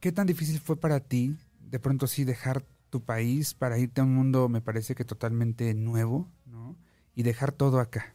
[0.00, 4.04] ¿qué tan difícil fue para ti de pronto sí dejar tu país para irte a
[4.04, 6.76] un mundo, me parece que totalmente nuevo, ¿no?
[7.14, 8.14] Y dejar todo acá.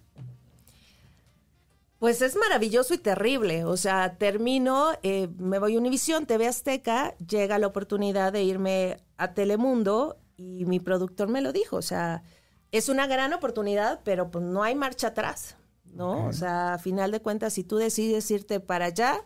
[1.99, 3.65] Pues es maravilloso y terrible.
[3.65, 8.97] O sea, termino, eh, me voy a Univisión, TV Azteca, llega la oportunidad de irme
[9.17, 11.77] a Telemundo y mi productor me lo dijo.
[11.77, 12.23] O sea,
[12.71, 16.27] es una gran oportunidad, pero pues no hay marcha atrás, ¿no?
[16.27, 19.21] O sea, a final de cuentas, si tú decides irte para allá,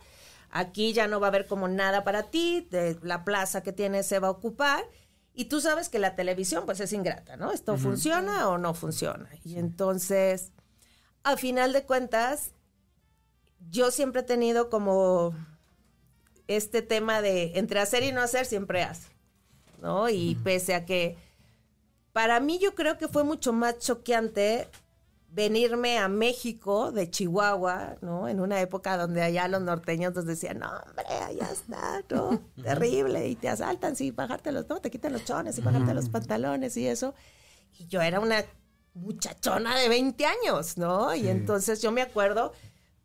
[0.52, 4.06] aquí ya no va a haber como nada para ti, de la plaza que tienes
[4.06, 4.86] se va a ocupar.
[5.34, 7.52] Y tú sabes que la televisión pues es ingrata, ¿no?
[7.52, 9.30] Esto funciona o no funciona.
[9.44, 10.52] Y entonces,
[11.24, 12.52] a final de cuentas,
[13.70, 15.34] yo siempre he tenido como
[16.48, 19.08] este tema de entre hacer y no hacer, siempre haz,
[19.82, 20.10] ¿no?
[20.10, 21.16] Y pese a que
[22.12, 24.68] para mí yo creo que fue mucho más choqueante
[25.32, 28.28] venirme a México de Chihuahua, ¿no?
[28.28, 32.42] En una época donde allá los norteños nos decían, no, hombre, allá está, ¿no?
[32.62, 36.10] Terrible, y te asaltan, sí, bajarte los, no, te quitan los chones y bajarte los
[36.10, 37.14] pantalones y eso.
[37.78, 38.44] Y yo era una
[38.96, 41.14] muchachona de 20 años, ¿no?
[41.16, 42.54] Y entonces yo me acuerdo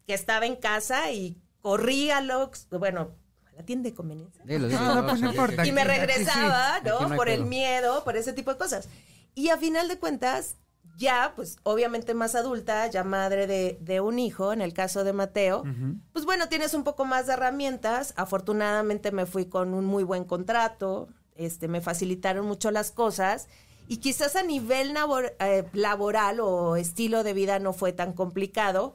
[0.06, 3.10] que estaba en casa y corría lo, bueno,
[3.46, 4.42] a la tienda de conveniencia.
[4.44, 5.66] Dilo, dilo, No, no, no sí, importa.
[5.66, 5.88] Y me sí.
[5.88, 7.14] regresaba, ¿no?
[7.16, 8.88] por el miedo, por ese tipo de cosas.
[9.34, 10.56] Y a final de cuentas,
[10.96, 15.12] ya, pues obviamente más adulta, ya madre de, de un hijo, en el caso de
[15.12, 15.64] Mateo,
[16.12, 18.14] pues bueno, tienes un poco más de herramientas.
[18.16, 23.48] Afortunadamente me fui con un muy buen contrato, este, me facilitaron mucho las cosas.
[23.88, 28.94] Y quizás a nivel labor- eh, laboral o estilo de vida no fue tan complicado,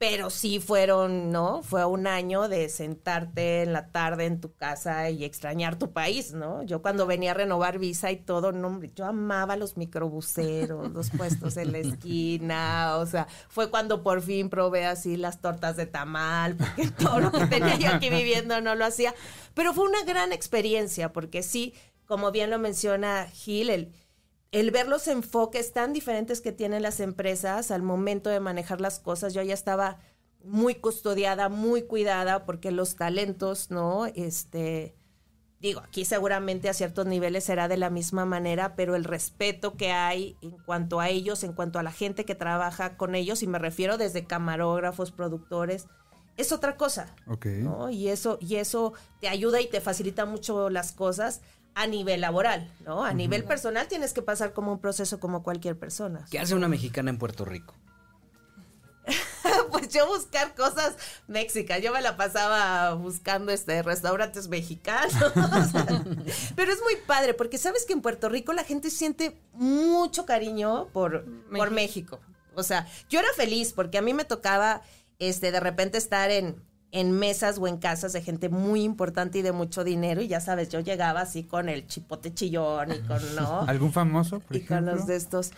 [0.00, 1.62] pero sí fueron, ¿no?
[1.62, 6.32] Fue un año de sentarte en la tarde en tu casa y extrañar tu país,
[6.32, 6.62] ¿no?
[6.62, 11.10] Yo cuando venía a renovar visa y todo, no, hombre, yo amaba los microbuseros, los
[11.18, 15.84] puestos en la esquina, o sea, fue cuando por fin probé así las tortas de
[15.84, 19.14] tamal, porque todo lo que tenía yo aquí viviendo no lo hacía,
[19.52, 21.74] pero fue una gran experiencia, porque sí,
[22.06, 23.92] como bien lo menciona Gil, el,
[24.52, 28.98] el ver los enfoques tan diferentes que tienen las empresas al momento de manejar las
[28.98, 29.98] cosas, yo ya estaba
[30.42, 34.06] muy custodiada, muy cuidada, porque los talentos, ¿no?
[34.06, 34.96] Este,
[35.60, 39.92] digo, aquí seguramente a ciertos niveles será de la misma manera, pero el respeto que
[39.92, 43.46] hay en cuanto a ellos, en cuanto a la gente que trabaja con ellos, y
[43.46, 45.86] me refiero desde camarógrafos, productores,
[46.36, 47.14] es otra cosa.
[47.28, 47.46] Ok.
[47.46, 47.90] ¿no?
[47.90, 51.42] Y eso, y eso te ayuda y te facilita mucho las cosas
[51.80, 53.04] a nivel laboral, ¿no?
[53.04, 56.26] A nivel personal tienes que pasar como un proceso como cualquier persona.
[56.30, 57.74] ¿Qué hace una mexicana en Puerto Rico?
[59.70, 60.94] pues yo buscar cosas
[61.26, 61.82] mexicanas.
[61.82, 65.14] Yo me la pasaba buscando este restaurantes mexicanos.
[66.54, 70.88] pero es muy padre porque sabes que en Puerto Rico la gente siente mucho cariño
[70.92, 71.56] por México.
[71.56, 72.20] por México.
[72.56, 74.82] O sea, yo era feliz porque a mí me tocaba
[75.18, 79.42] este de repente estar en en mesas o en casas de gente muy importante y
[79.42, 83.36] de mucho dinero y ya sabes, yo llegaba así con el chipote chillón y con,
[83.36, 83.60] ¿no?
[83.68, 85.52] ¿Algún famoso, por y con los de estos.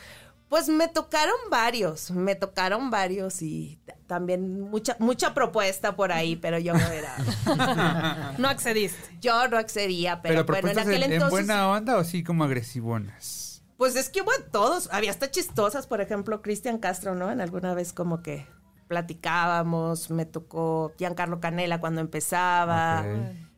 [0.49, 6.59] Pues me tocaron varios, me tocaron varios y también mucha mucha propuesta por ahí, pero
[6.59, 7.17] yo no era.
[8.39, 9.17] no accediste.
[9.19, 11.41] Yo no accedía, pero, pero bueno, en aquel en, entonces.
[11.41, 13.63] ¿En buena onda o sí como agresivonas?
[13.79, 17.33] Pues es que bueno, todos, había hasta chistosas, por ejemplo, Cristian Castro, ¿no?
[17.33, 18.47] En alguna vez como que
[18.93, 23.03] platicábamos, me tocó Giancarlo Canela cuando empezaba.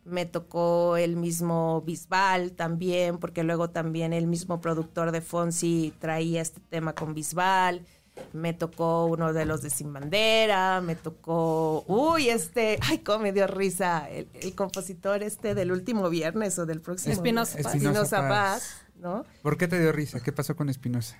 [0.04, 6.40] Me tocó el mismo Bisbal también, porque luego también el mismo productor de Fonsi traía
[6.40, 7.84] este tema con Bisbal.
[8.32, 13.32] Me tocó uno de los de Sin Bandera, me tocó, uy, este, ay, cómo me
[13.32, 17.12] dio risa, el, el compositor este del último viernes o del próximo.
[17.12, 17.74] Espinosa Paz.
[17.74, 18.84] Espinosa Paz.
[19.00, 19.24] ¿no?
[19.42, 20.20] ¿Por qué te dio risa?
[20.20, 21.16] ¿Qué pasó con Espinosa?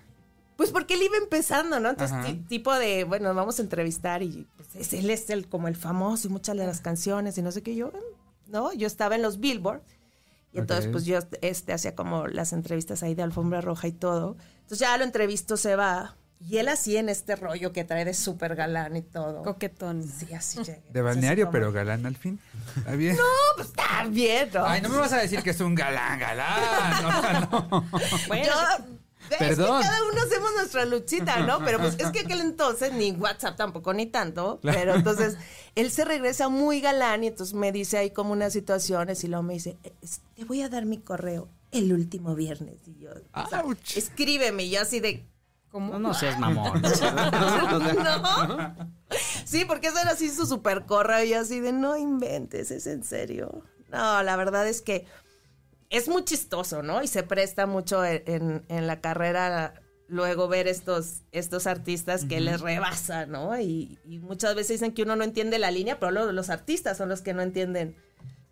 [0.56, 1.90] Pues porque él iba empezando, ¿no?
[1.90, 2.16] Entonces,
[2.48, 6.28] tipo de, bueno, vamos a entrevistar y pues, es- él es el, como el famoso
[6.28, 7.92] y muchas de las canciones y no sé qué yo,
[8.46, 8.72] ¿no?
[8.72, 9.82] Yo estaba en los Billboard
[10.52, 10.92] y entonces Ok.
[10.92, 14.36] pues yo este, hacía como las entrevistas ahí de alfombra roja y todo.
[14.60, 18.12] Entonces ya lo entrevisto, se va y él así en este rollo que trae de
[18.14, 19.42] súper galán y todo.
[19.42, 20.04] Coquetón.
[20.06, 20.82] Sí, así llegué.
[20.92, 22.38] De balneario, pero galán al fin.
[22.76, 23.16] ¿Está bien?
[23.16, 23.22] No,
[23.56, 24.64] pues está bien, ¿no?
[24.64, 27.04] Ay, no me vas a decir que es un galán, galán.
[27.06, 27.88] O sea, no.
[28.28, 28.84] Bueno, Yo-
[29.34, 29.82] es que Perdón.
[29.82, 31.58] cada uno hacemos nuestra luchita, ¿no?
[31.64, 35.36] Pero pues es que aquel entonces ni WhatsApp tampoco ni tanto, pero entonces
[35.74, 39.42] él se regresa muy galán y entonces me dice ahí como unas situaciones y luego
[39.42, 43.48] me dice, "Es- te voy a dar mi correo el último viernes y yo, o
[43.48, 43.64] sea,
[43.96, 45.26] escríbeme y yo así de,
[45.72, 46.80] No, no seas mamón.
[48.04, 48.74] no.
[49.44, 52.86] Sí, porque eso era así su super correo y yo así de, no inventes, es
[52.86, 53.62] en serio.
[53.90, 55.06] No, la verdad es que
[55.90, 57.02] es muy chistoso, ¿no?
[57.02, 59.74] Y se presta mucho en, en- en la carrera
[60.06, 63.58] luego ver estos, estos artistas que les rebasa, ¿no?
[63.58, 66.96] Y, y muchas veces dicen que uno no entiende la línea, pero luego los artistas
[66.98, 67.96] son los que no entienden.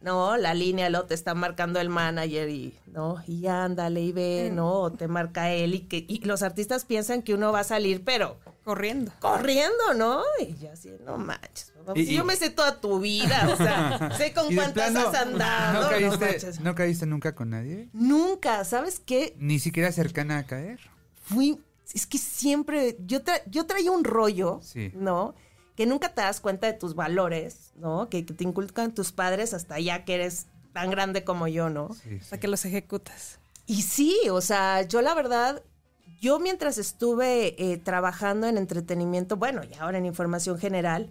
[0.00, 4.50] No, la línea lo te está marcando el manager y no, y ándale y ve,
[4.52, 7.64] no, o te marca él y que y los artistas piensan que uno va a
[7.64, 9.12] salir, pero corriendo.
[9.20, 10.22] corriendo, ¿no?
[10.40, 11.71] Y yo así, no manches.
[11.84, 15.08] Papá, Y- si yo me sé toda tu vida, o sea, sé con cuántas plano,
[15.08, 15.82] has andado.
[15.82, 16.60] ¿no caíste, manches.
[16.60, 17.88] ¿No caíste nunca con nadie?
[17.92, 19.34] Nunca, ¿sabes qué?
[19.38, 20.80] Ni siquiera cercana a caer.
[21.22, 21.58] Fui,
[21.94, 24.90] es que siempre, yo, tra- yo traía un rollo, Sí.
[24.94, 25.34] ¿no?
[25.76, 28.08] Que nunca te das cuenta de tus valores, ¿no?
[28.10, 31.94] Que, que te inculcan tus padres hasta ya que eres tan grande como yo, ¿no?
[31.94, 32.40] Sí, Hasta sí.
[32.40, 33.38] que los ejecutas.
[33.66, 35.62] Y sí, o sea, yo la verdad,
[36.20, 41.10] yo mientras estuve eh, trabajando en entretenimiento, bueno, y ahora en información general,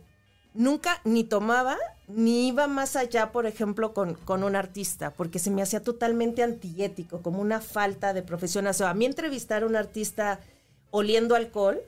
[0.53, 5.49] nunca ni tomaba ni iba más allá, por ejemplo, con, con un artista, porque se
[5.49, 8.67] me hacía totalmente antiético, como una falta de profesión.
[8.67, 10.39] O sea, a mí entrevistar a un artista
[10.89, 11.79] oliendo alcohol,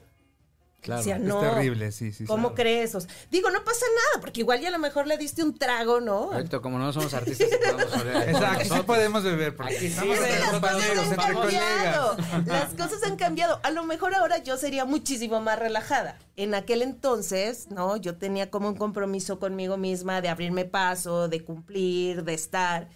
[0.84, 0.98] Claro.
[0.98, 2.26] decía, Es no, terrible, sí, sí.
[2.26, 2.94] ¿cómo crees?
[2.94, 5.56] O sea, digo, no pasa nada, porque igual ya a lo mejor le diste un
[5.56, 6.26] trago, ¿no?
[6.26, 8.28] Correcto, como no somos artistas, podemos hablar.
[8.28, 12.46] Exacto, sí podemos beber porque Aquí estamos sí, entre las compañeros, cosas entre han colegas.
[12.46, 13.60] Las cosas han cambiado.
[13.62, 16.18] A lo mejor ahora yo sería muchísimo más relajada.
[16.36, 17.96] En aquel entonces, ¿no?
[17.96, 22.88] Yo tenía como un compromiso conmigo misma de abrirme paso, de cumplir, de estar.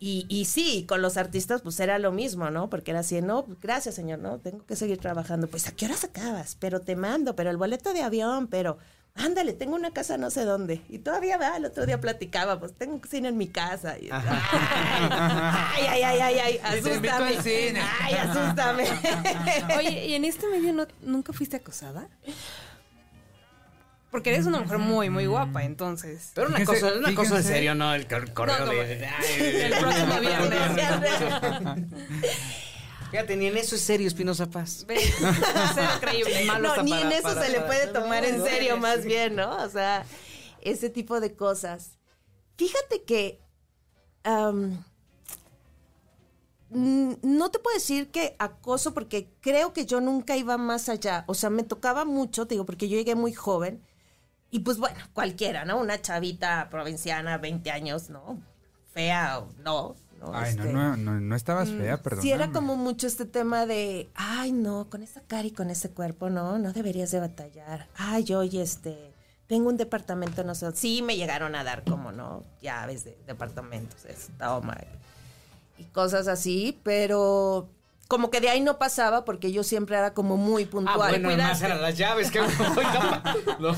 [0.00, 2.70] Y, y sí, con los artistas pues era lo mismo, ¿no?
[2.70, 4.38] Porque era así, no, pues, gracias señor, ¿no?
[4.38, 5.48] Tengo que seguir trabajando.
[5.48, 8.78] Pues a qué horas acabas, pero te mando, pero el boleto de avión, pero
[9.18, 10.80] ándale, tengo una casa no sé dónde.
[10.88, 13.98] Y todavía va, el otro día platicaba, pues tengo cine en mi casa.
[13.98, 17.08] Y, ay, ay, ay, ay, ay, asústame.
[17.08, 17.80] al cine.
[18.00, 18.84] Ay, asústame.
[19.76, 22.08] Oye, ¿y en este medio no, nunca fuiste acosada?
[24.10, 26.32] Porque eres una mujer muy, muy guapa, entonces.
[26.34, 29.06] Pero una Fíjense- cosa, una cosa en serio, no el cor- correo No, como- de.
[29.06, 30.58] ay, El próximo viernes.
[33.10, 34.86] Fíjate, ni en eso es serio, Espinosa Paz.
[36.00, 36.44] Creíble.
[36.46, 38.80] Malo no, ni para- en eso para- se le puede tomar en no, serio, no,
[38.82, 39.08] más sí.
[39.08, 39.62] bien, ¿no?
[39.62, 40.04] O sea,
[40.62, 41.92] ese tipo de cosas.
[42.56, 43.40] Fíjate que
[46.70, 51.24] no te puedo decir que acoso porque creo que yo nunca iba más allá.
[51.26, 53.82] O sea, me tocaba mucho, te digo, porque yo llegué muy joven.
[54.50, 55.78] Y pues bueno, cualquiera, ¿no?
[55.78, 58.40] Una chavita provinciana, 20 años, ¿no?
[58.92, 60.34] Fea o no, ¿no?
[60.34, 62.22] Ay, no, Este, no, no, no estabas fea, perdón.
[62.22, 65.90] Sí, era como mucho este tema de, ay, no, con esa cara y con ese
[65.90, 67.88] cuerpo, no, no deberías de batallar.
[67.96, 69.12] Ay, oye, este,
[69.46, 70.70] tengo un departamento, no sé.
[70.74, 72.42] Sí, me llegaron a dar como, ¿no?
[72.62, 74.78] Llaves de departamentos, eso, toma.
[75.78, 77.68] Y cosas así, pero
[78.08, 80.96] como que de ahí no pasaba porque yo siempre era como muy Ah, puntual.
[81.10, 81.52] bueno, Cuidaste.
[81.52, 82.30] más eran las llaves.
[82.30, 82.40] Que...
[82.76, 83.22] Oiga,
[83.60, 83.72] no,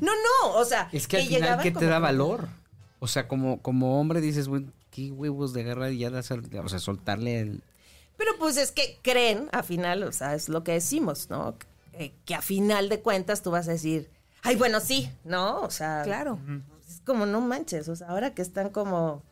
[0.00, 2.48] No, no, o sea, Es que al final, ¿qué te como- da valor?
[2.98, 6.48] O sea, como, como hombre dices, güey, qué huevos de agarrar y ya das al-
[6.64, 7.62] o sea, soltarle el...
[8.16, 11.54] Pero pues es que creen, a final, o sea, es lo que decimos, ¿no?
[11.92, 14.10] Eh, que a final de cuentas tú vas a decir,
[14.42, 15.60] ay, bueno, sí, ¿no?
[15.60, 16.38] O sea, Claro.
[16.88, 19.22] es como no manches, o sea, ahora que están como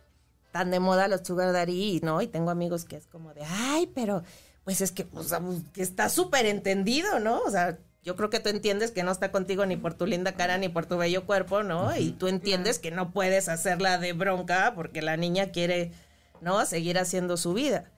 [0.57, 2.23] tan de moda los sugar daddy, ¿no?
[2.23, 4.23] Y tengo amigos que es como de, ay, pero
[4.65, 7.43] pues es que, o sea, pues, que está súper entendido, ¿no?
[7.43, 10.33] O sea, yo creo que tú entiendes que no está contigo ni por tu linda
[10.33, 11.95] cara ni por tu bello cuerpo, ¿no?
[11.95, 15.93] Y tú entiendes que no puedes hacerla de bronca porque la niña quiere,
[16.41, 16.65] ¿no?
[16.65, 17.93] Seguir haciendo su vida.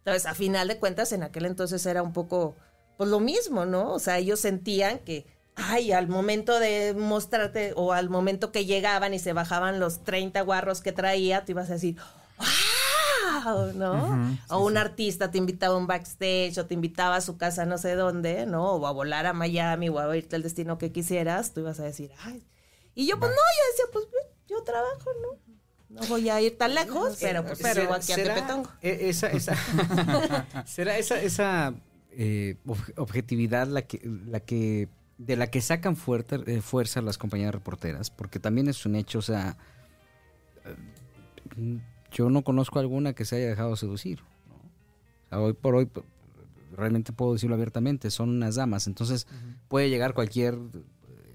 [0.00, 2.56] Entonces, a final de cuentas, en aquel entonces era un poco,
[2.98, 3.90] pues lo mismo, ¿no?
[3.90, 5.24] O sea, ellos sentían que,
[5.56, 10.40] ay, al momento de mostrarte o al momento que llegaban y se bajaban los 30
[10.42, 11.96] guarros que traía, tú ibas a decir,
[12.38, 13.72] ¡wow!
[13.74, 14.36] ¿No?
[14.50, 17.76] o un artista te invitaba a un backstage o te invitaba a su casa no
[17.78, 18.72] sé dónde, ¿no?
[18.74, 21.84] O a volar a Miami o a irte al destino que quisieras, tú ibas a
[21.84, 22.46] decir, ay.
[22.94, 24.04] Y yo, pues no, yo decía, pues
[24.48, 25.52] yo trabajo, ¿no?
[26.00, 29.26] No voy a ir tan lejos, pero pues ¿Será- pero aquí a será e- Esa,
[29.28, 29.54] esa,
[30.66, 31.74] será esa, esa
[32.12, 37.18] eh, ob- objetividad la que, la que, de la que sacan fuerte, eh, fuerza las
[37.18, 39.56] compañías reporteras, porque también es un hecho, o sea,
[40.64, 41.78] eh,
[42.10, 44.20] yo no conozco alguna que se haya dejado seducir.
[44.48, 44.54] ¿no?
[44.56, 45.88] O sea, hoy por hoy,
[46.76, 49.26] realmente puedo decirlo abiertamente, son unas damas, entonces
[49.68, 50.58] puede llegar cualquier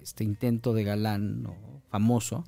[0.02, 1.56] este intento de galán o
[1.90, 2.46] famoso.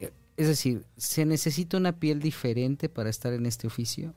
[0.00, 4.14] Eh, Es decir, ¿se necesita una piel diferente para estar en este oficio?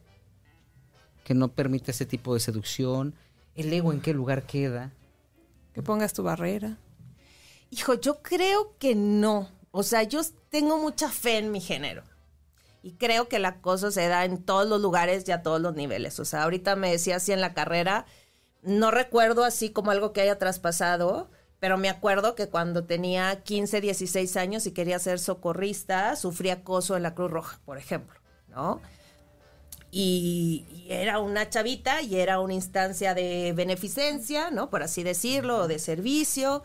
[1.23, 3.13] Que no permita ese tipo de seducción.
[3.55, 4.91] ¿El ego en qué lugar queda?
[5.73, 6.77] Que pongas tu barrera.
[7.69, 9.49] Hijo, yo creo que no.
[9.71, 12.03] O sea, yo tengo mucha fe en mi género.
[12.83, 15.73] Y creo que el acoso se da en todos los lugares y a todos los
[15.73, 16.19] niveles.
[16.19, 18.05] O sea, ahorita me decía así en la carrera,
[18.61, 23.79] no recuerdo así como algo que haya traspasado, pero me acuerdo que cuando tenía 15,
[23.79, 28.81] 16 años y quería ser socorrista, sufrí acoso en la Cruz Roja, por ejemplo, ¿no?
[29.95, 34.71] Y, y era una chavita y era una instancia de beneficencia, ¿no?
[34.71, 36.63] Por así decirlo, de servicio.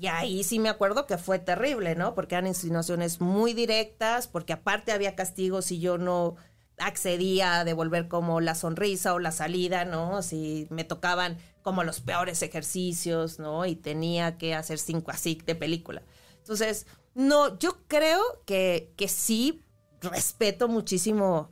[0.00, 2.16] Y ahí sí me acuerdo que fue terrible, ¿no?
[2.16, 6.34] Porque eran insinuaciones muy directas, porque aparte había castigos si yo no
[6.78, 10.22] accedía a devolver como la sonrisa o la salida, ¿no?
[10.22, 13.66] Si me tocaban como los peores ejercicios, ¿no?
[13.66, 16.02] Y tenía que hacer cinco así de película.
[16.38, 19.62] Entonces, no, yo creo que, que sí
[20.00, 21.50] respeto muchísimo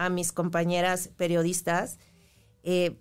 [0.00, 1.98] a mis compañeras periodistas.
[2.62, 2.96] Eh,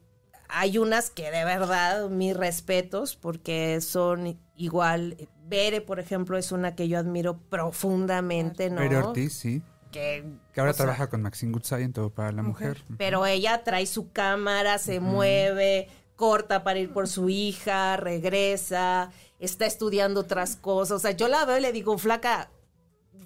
[0.49, 5.15] hay unas que de verdad mis respetos porque son igual.
[5.47, 8.81] Bere, por ejemplo, es una que yo admiro profundamente, ¿no?
[8.81, 9.61] Bere Ortiz, sí.
[9.91, 12.83] Que, Que ahora sea, trabaja con Maxine Goodside en Todo para la Mujer.
[12.97, 19.09] pero ella trae su cámara, se mueve, corta para ir por su hija, regresa,
[19.39, 20.97] está estudiando otras cosas.
[20.97, 22.51] O sea, yo la veo y le digo, flaca,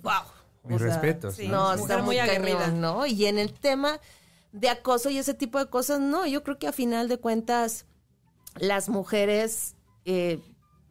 [0.03, 0.42] wow.
[0.63, 1.73] Mis respetos, sí, ¿no?
[1.73, 2.67] Está muy aguerrida.
[2.67, 3.05] ¿no?
[3.05, 3.99] Y en el tema
[4.53, 7.85] de acoso y ese tipo de cosas, no, yo creo que a final de cuentas
[8.55, 10.39] las mujeres eh,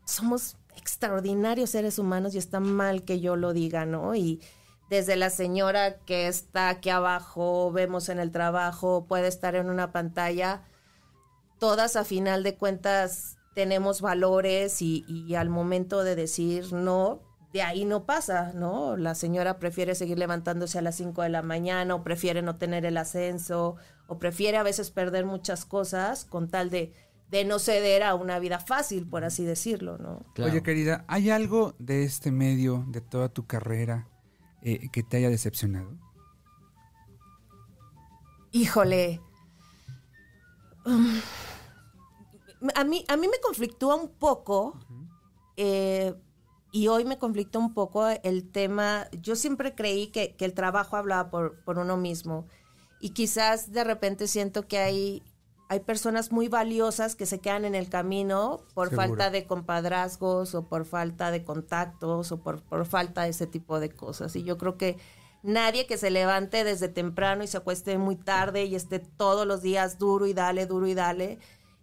[0.04, 4.14] somos extraordinarios seres humanos y está mal que yo lo diga, ¿no?
[4.14, 4.42] Y
[4.90, 9.92] desde la señora que está aquí abajo, vemos en el trabajo, puede estar en una
[9.92, 10.64] pantalla,
[11.58, 17.20] todas a final de cuentas tenemos valores y, y al momento de decir no,
[17.52, 18.96] de ahí no pasa, ¿no?
[18.96, 22.86] La señora prefiere seguir levantándose a las 5 de la mañana o prefiere no tener
[22.86, 26.92] el ascenso o prefiere a veces perder muchas cosas con tal de,
[27.30, 30.24] de no ceder a una vida fácil, por así decirlo, ¿no?
[30.34, 30.50] Claro.
[30.50, 34.08] Oye, querida, ¿hay algo de este medio, de toda tu carrera,
[34.62, 35.98] eh, que te haya decepcionado?
[38.50, 39.20] Híjole.
[40.84, 41.20] Um,
[42.74, 44.78] a, mí, a mí me conflictúa un poco,
[45.56, 46.14] eh,
[46.72, 50.96] y hoy me conflictúa un poco el tema, yo siempre creí que, que el trabajo
[50.96, 52.46] hablaba por, por uno mismo,
[52.98, 55.22] y quizás de repente siento que hay,
[55.68, 59.08] hay personas muy valiosas que se quedan en el camino por Seguro.
[59.08, 63.80] falta de compadrazgos o por falta de contactos o por, por falta de ese tipo
[63.80, 64.36] de cosas.
[64.36, 64.98] Y yo creo que
[65.42, 69.62] nadie que se levante desde temprano y se acueste muy tarde y esté todos los
[69.62, 71.40] días duro y dale, duro y dale,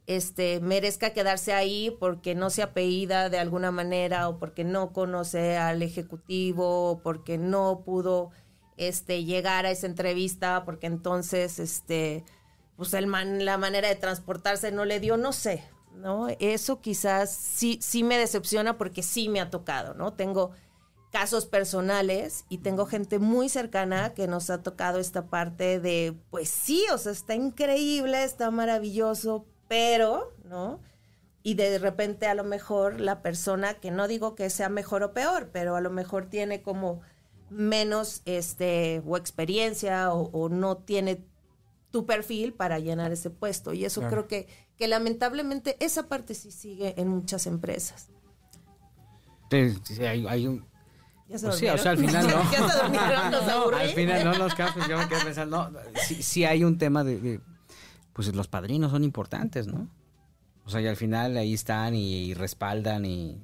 [0.10, 5.56] este, merezca quedarse ahí porque no se apellida de alguna manera o porque no conoce
[5.56, 8.32] al ejecutivo o porque no pudo
[8.76, 12.26] este, llegar a esa entrevista, porque entonces, este,
[12.76, 16.28] pues el man, la manera de transportarse no le dio, no sé, ¿no?
[16.40, 20.14] Eso quizás sí, sí me decepciona porque sí me ha tocado, ¿no?
[20.14, 20.54] Tengo
[21.12, 26.50] casos personales y tengo gente muy cercana que nos ha tocado esta parte de, pues
[26.50, 30.82] sí, o sea, está increíble, está maravilloso, pero, ¿no?
[31.42, 35.14] Y de repente a lo mejor la persona, que no digo que sea mejor o
[35.14, 37.00] peor, pero a lo mejor tiene como
[37.50, 41.24] menos este o experiencia o, o no tiene
[41.92, 43.74] tu perfil para llenar ese puesto.
[43.74, 44.28] Y eso Claro.
[44.28, 48.10] creo que, que lamentablemente esa parte sí sigue en muchas empresas.
[49.50, 50.68] Sí, sí, hay, hay un...
[51.28, 52.52] ¿Ya se Pues sí, o sea, al final no.
[52.52, 52.80] ¿Ya se
[53.76, 57.04] al final no los campos, yo me quedé pensando, no, sí, sí hay un tema
[57.04, 57.40] de, de,
[58.20, 59.88] pues los padrinos son importantes, ¿no?
[60.66, 63.42] O sea, y al final ahí están y, respaldan y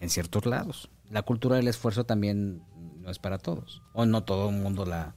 [0.00, 0.88] en ciertos lados.
[1.10, 2.62] La cultura del esfuerzo también
[3.02, 5.14] no es para todos, o no todo el mundo la,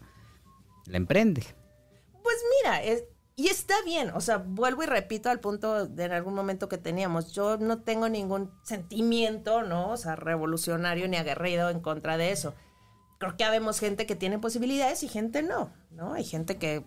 [0.91, 1.45] emprende.
[2.23, 2.81] Pues mira,
[3.37, 6.77] y está bien, o sea, vuelvo y repito al punto de en algún momento que
[6.77, 9.91] teníamos, yo no tengo ningún sentimiento, ¿no?
[9.91, 12.53] O sea, revolucionario ni aguerrido en contra de eso.
[13.17, 16.15] Creo que habemos gente que tiene posibilidades y gente no, ¿no?
[16.15, 16.83] Hay gente que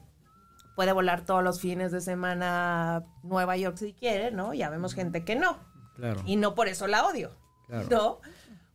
[0.77, 4.55] puede volar todos los fines de semana a Nueva York si quiere, ¿no?
[4.55, 5.59] Ya vemos gente que no.
[5.97, 6.23] Claro.
[6.27, 7.33] Y no por eso la odio.
[7.67, 7.89] Claro.
[7.91, 8.21] ¿No?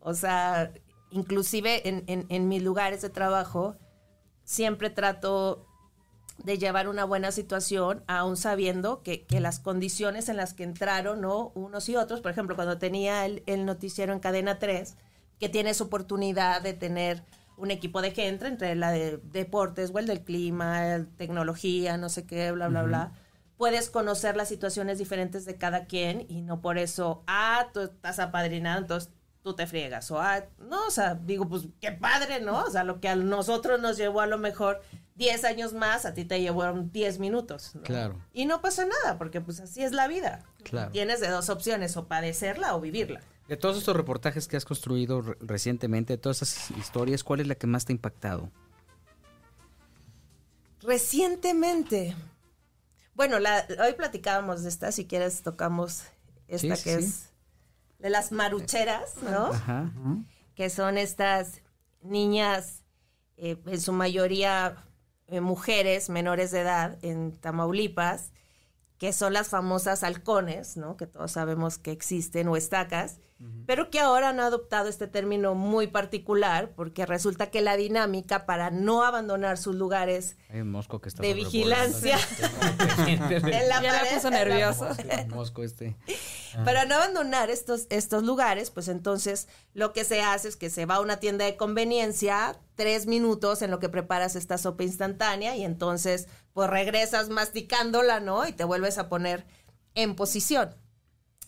[0.01, 0.73] O sea,
[1.11, 3.77] inclusive en, en- en mis lugares de trabajo,
[4.43, 5.65] siempre trato
[6.39, 11.21] de llevar una buena situación, aún sabiendo que, que las condiciones en las que entraron,
[11.21, 11.51] ¿no?
[11.53, 14.97] Unos y otros, por ejemplo, cuando tenía el, el noticiero en Cadena 3,
[15.39, 17.23] que tienes oportunidad de tener
[17.61, 22.09] un equipo de gente, entre la de deportes o el del clima, el tecnología, no
[22.09, 23.11] sé qué, bla, bla, bla.
[23.55, 28.17] Puedes conocer las situaciones diferentes de cada quien y no por eso, ah, tú estás
[28.17, 29.11] apadrinado, entonces
[29.43, 30.09] tú te friegas.
[30.09, 32.63] O, ah, no, o sea, digo, pues qué padre, ¿no?
[32.63, 34.81] O sea, lo que a nosotros nos llevó a lo mejor
[35.15, 37.75] 10 años más, a ti te llevaron 10 minutos.
[37.75, 37.83] ¿no?
[37.83, 38.19] Claro.
[38.33, 40.43] Y no pasa nada, porque pues así es la vida.
[40.63, 40.89] Claro.
[40.89, 43.21] Tienes de dos opciones, o padecerla o vivirla.
[43.51, 47.47] De todos estos reportajes que has construido re- recientemente, de todas esas historias, ¿cuál es
[47.47, 48.49] la que más te ha impactado?
[50.79, 52.15] Recientemente,
[53.13, 56.03] bueno, la, hoy platicábamos de esta, si quieres tocamos
[56.47, 57.03] esta Sí, que sí.
[57.03, 57.29] es
[57.99, 59.47] de las marucheras, ¿no?
[59.47, 59.91] Ajá.
[60.55, 61.59] que son estas
[62.03, 62.83] niñas,
[63.35, 64.77] eh, en su mayoría
[65.27, 68.31] eh, mujeres menores de edad en Tamaulipas,
[68.97, 70.95] que son las famosas halcones, ¿no?
[70.95, 73.19] Que todos sabemos que existen, o estacas,
[73.65, 78.69] pero que ahora han adoptado este término muy particular, porque resulta que la dinámica para
[78.69, 82.17] no abandonar sus lugares Hay un mosco que está de vigilancia
[83.07, 83.19] en
[83.69, 84.87] la Ya me pared, puso nervioso.
[85.07, 85.95] El mosco este.
[86.65, 90.85] para no abandonar estos, estos lugares, pues entonces lo que se hace es que se
[90.85, 95.55] va a una tienda de conveniencia, tres minutos en lo que preparas esta sopa instantánea
[95.55, 98.45] y entonces pues regresas masticándola, ¿no?
[98.47, 99.45] Y te vuelves a poner
[99.95, 100.75] en posición.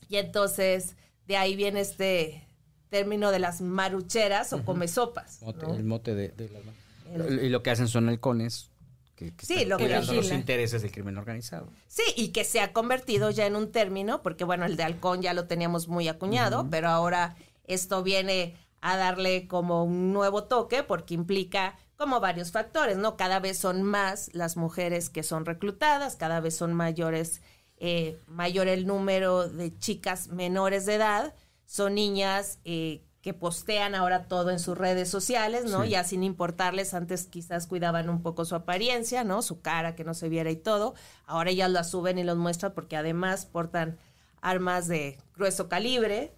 [0.08, 0.96] Y entonces
[1.28, 2.47] de ahí viene este
[2.89, 5.41] término de las marucheras o comesopas.
[5.41, 5.74] Mote- ¿no?
[5.76, 8.69] El mote de, de las Y lo que hacen son halcones
[9.15, 11.67] que, que Sí, están lo que los intereses del crimen organizado.
[11.88, 15.21] Sí, y que se ha convertido ya en un término, porque bueno, el de halcón
[15.21, 20.84] ya lo teníamos muy acuñado, pero ahora esto viene a darle como un nuevo toque
[20.84, 23.15] porque implica como varios factores, ¿no?
[23.15, 27.41] Cada vez son más las mujeres que son reclutadas, cada vez son mayores,
[27.86, 31.34] eh, mayor el número de chicas menores de edad,
[31.65, 35.84] son niñas eh, que postean ahora todo en sus redes sociales, ¿no?
[35.84, 35.89] Sí.
[35.89, 39.41] Ya sin importarles, antes quizás cuidaban un poco su apariencia, ¿no?
[39.41, 40.93] Su cara, que no se viera y todo.
[41.25, 43.97] Ahora ya las suben y los muestran porque además portan
[44.39, 46.34] armas de grueso calibre.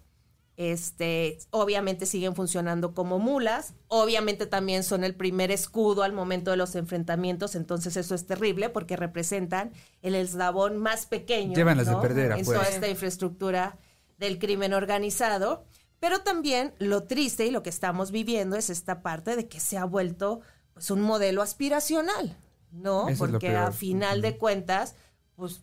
[0.56, 6.56] Este, obviamente siguen funcionando como mulas, obviamente también son el primer escudo al momento de
[6.56, 11.64] los enfrentamientos, entonces eso es terrible porque representan el eslabón más pequeño de
[12.00, 13.76] perder en toda esta infraestructura
[14.18, 15.64] del crimen organizado.
[15.98, 19.78] Pero también lo triste y lo que estamos viviendo es esta parte de que se
[19.78, 20.40] ha vuelto
[20.74, 22.36] pues un modelo aspiracional,
[22.70, 23.08] ¿no?
[23.08, 24.94] Eso Porque a final de cuentas,
[25.34, 25.62] pues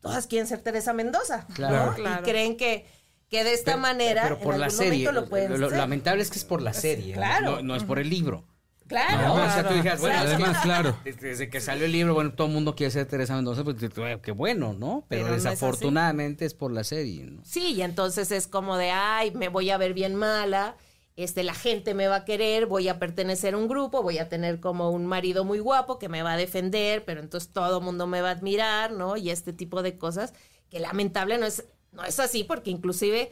[0.00, 1.86] todas quieren ser Teresa Mendoza, Claro.
[1.90, 1.94] ¿no?
[1.94, 2.20] Claro.
[2.20, 2.86] Y creen que,
[3.34, 5.04] que de esta Pero- manera pero por en la algún serie.
[5.06, 7.14] momento lo pueden Lo- lo lamentable es que es por la serie.
[7.14, 7.20] ¿no?
[7.20, 7.50] Claro.
[7.56, 8.44] No, no es por el libro.
[8.86, 9.28] Claro.
[9.28, 10.96] No, o sea, tú dijeras, bueno, Además, claro.
[11.04, 14.18] desde, que salió el libro, bueno, todo el mundo quiere ser Teresa Mendoza, pues eh,
[14.22, 15.04] qué bueno, ¿no?
[15.08, 17.40] Pero, Pero no es desafortunadamente es, por la serie, ¿no?
[17.44, 20.76] Sí, y entonces es como de, ay, me voy a ver bien mala,
[21.16, 24.28] este, la gente me va a querer, voy a pertenecer a un grupo, voy a
[24.28, 27.84] tener como un marido muy guapo que me va a defender, pero entonces todo el
[27.84, 29.16] mundo me va a admirar, ¿no?
[29.16, 30.34] Y este tipo de cosas
[30.68, 31.64] que lamentable no es,
[31.94, 33.30] no es así, porque inclusive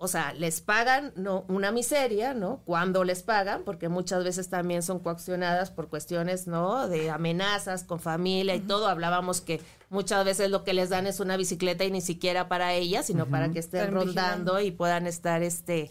[0.00, 2.62] o sea, les pagan no una miseria, ¿no?
[2.64, 6.86] Cuando les pagan, porque muchas veces también son coaccionadas por cuestiones, ¿no?
[6.86, 8.86] De amenazas con familia y todo.
[8.86, 12.74] Hablábamos que muchas veces lo que les dan es una bicicleta y ni siquiera para
[12.74, 15.90] ellas, sino para que estén Están rondando y puedan estar, este,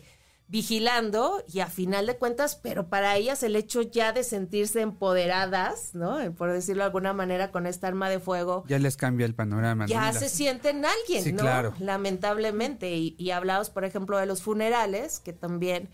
[0.50, 5.94] vigilando y a final de cuentas, pero para ellas el hecho ya de sentirse empoderadas,
[5.94, 6.18] ¿no?
[6.36, 9.84] Por decirlo de alguna manera, con esta arma de fuego, Ya les cambia el panorama.
[9.86, 9.90] ¿no?
[9.90, 11.40] ya las- se sienten alguien, Sí, ¿no?
[11.40, 11.74] claro.
[11.80, 12.96] Lamentablemente.
[12.96, 15.90] Y, y hablamos, por ejemplo, de los funerales, que también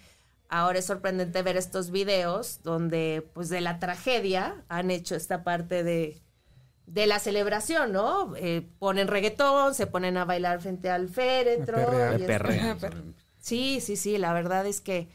[0.49, 5.83] ahora es sorprendente ver estos videos donde, pues, de la tragedia han hecho esta parte
[5.83, 6.21] de,
[6.85, 8.35] de la celebración, ¿no?
[8.35, 11.75] Eh, ponen reggaetón, se ponen a bailar frente al féretro.
[11.75, 12.13] perrear.
[12.13, 12.77] y De es- perrea.
[13.43, 15.09] Sí, sí, sí, la verdad es que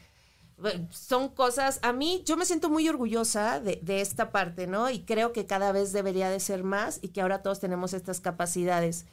[0.91, 4.91] son cosas, a mí yo me siento muy orgullosa de, de esta parte, ¿no?
[4.91, 8.19] Y creo que cada vez debería de ser más y que ahora todos tenemos estas
[8.21, 9.07] capacidades.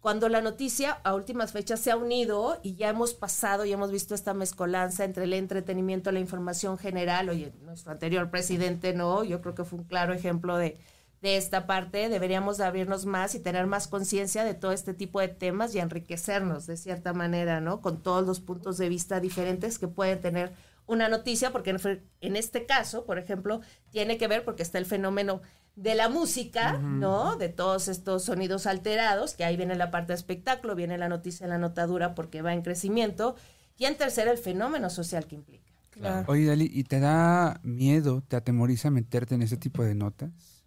[0.00, 3.90] Cuando la noticia a últimas fechas se ha unido y ya hemos pasado y hemos
[3.90, 9.24] visto esta mezcolanza entre el entretenimiento, la información general, oye, nuestro anterior presidente, ¿no?
[9.24, 10.78] Yo creo que fue un claro ejemplo de,
[11.20, 15.20] de esta parte, deberíamos de abrirnos más y tener más conciencia de todo este tipo
[15.20, 17.80] de temas y enriquecernos de cierta manera, ¿no?
[17.80, 20.52] Con todos los puntos de vista diferentes que puede tener
[20.86, 21.76] una noticia, porque
[22.20, 23.60] en, este caso, por ejemplo,
[23.90, 25.42] tiene que ver porque está el fenómeno
[25.76, 27.36] de la música, ¿no?
[27.36, 31.44] De todos estos sonidos alterados, que ahí viene la parte de espectáculo, viene la noticia
[31.44, 33.36] en la notadura porque va en crecimiento,
[33.76, 35.64] y en tercero el fenómeno social que implica.
[35.90, 36.24] Claro.
[36.28, 40.57] Oye, Dali, ¿y te da miedo, te atemoriza meterte en ese tipo de notas?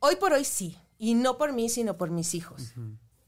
[0.00, 2.74] Hoy por hoy sí, y no por mí, sino por mis hijos.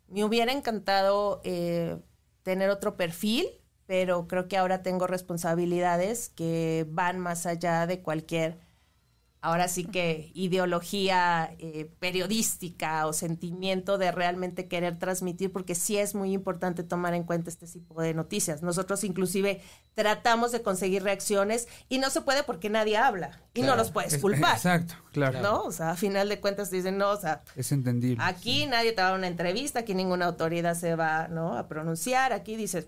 [0.09, 1.99] Me hubiera encantado eh,
[2.43, 3.47] tener otro perfil,
[3.87, 8.61] pero creo que ahora tengo responsabilidades que van más allá de cualquier,
[9.43, 16.15] ahora sí que ideología eh, periodística o sentimiento de realmente querer transmitir, porque sí es
[16.15, 18.63] muy importante tomar en cuenta este tipo de noticias.
[18.63, 19.63] Nosotros inclusive
[19.95, 24.15] tratamos de conseguir reacciones y no se puede porque nadie habla y no los puedes
[24.15, 24.57] Es- culpar.
[24.57, 25.41] Exacto, claro.
[25.41, 25.63] ¿no?
[25.65, 28.23] O sea, a final de cuentas dicen, no, o sea, Es entendible.
[28.25, 31.57] aquí nadie te va a dar una entrevista, aquí ninguna autoridad se va, ¿no?
[31.57, 32.87] A pronunciar, aquí dices,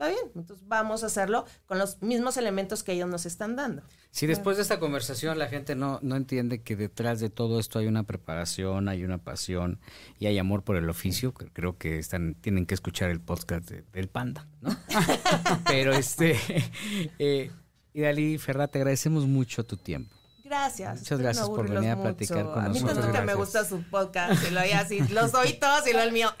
[0.00, 3.82] está bien, entonces vamos a hacerlo con los mismos elementos que ellos nos están dando.
[4.10, 7.78] Si después de esta conversación la gente no, no entiende que detrás de todo esto
[7.78, 9.78] hay una preparación, hay una pasión
[10.18, 13.68] y hay amor por el oficio, que creo que están tienen que escuchar el podcast
[13.68, 14.74] de- del Panda, ¿no?
[15.66, 16.36] Pero este,
[17.18, 17.50] eh,
[17.92, 20.14] Idalí Ferra, te agradecemos mucho tu tiempo.
[20.50, 20.98] Gracias.
[20.98, 22.54] Muchas gracias no por venir a platicar mucho.
[22.54, 23.06] con A mí nosotros.
[23.06, 26.10] nunca me gusta su podcast, y lo oía así, los oí todos y lo el
[26.10, 26.28] mío.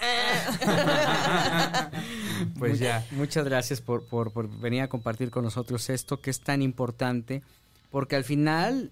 [2.58, 3.06] Pues ya.
[3.12, 7.44] Muchas gracias por, por, por venir a compartir con nosotros esto que es tan importante,
[7.90, 8.90] porque al final,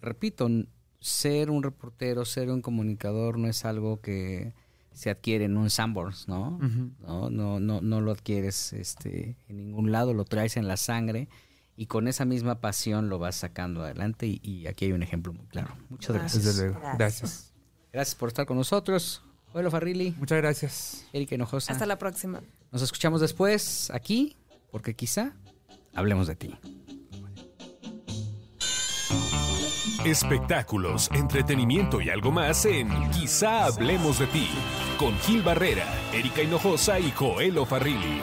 [0.00, 0.48] repito,
[0.98, 4.54] ser un reportero, ser un comunicador no es algo que
[4.94, 6.58] se adquiere en un Sanborns, ¿no?
[7.00, 7.28] ¿no?
[7.28, 11.28] No, no, no lo adquieres este, en ningún lado, lo traes en la sangre
[11.82, 15.32] y con esa misma pasión lo vas sacando adelante y, y aquí hay un ejemplo
[15.32, 15.76] muy claro.
[15.88, 16.44] Muchas gracias.
[16.44, 16.78] Desde luego.
[16.80, 16.98] Gracias.
[16.98, 17.52] Gracias.
[17.92, 19.20] Gracias por estar con nosotros.
[19.52, 21.06] Hola Farrilli, Muchas gracias.
[21.12, 21.72] Erika Hinojosa.
[21.72, 22.40] Hasta la próxima.
[22.70, 24.36] Nos escuchamos después aquí,
[24.70, 25.32] porque quizá
[25.92, 26.54] hablemos de ti.
[30.04, 34.48] Espectáculos, entretenimiento y algo más en Quizá hablemos de ti.
[35.00, 38.20] Con Gil Barrera, Erika Hinojosa y Joel Farrilli.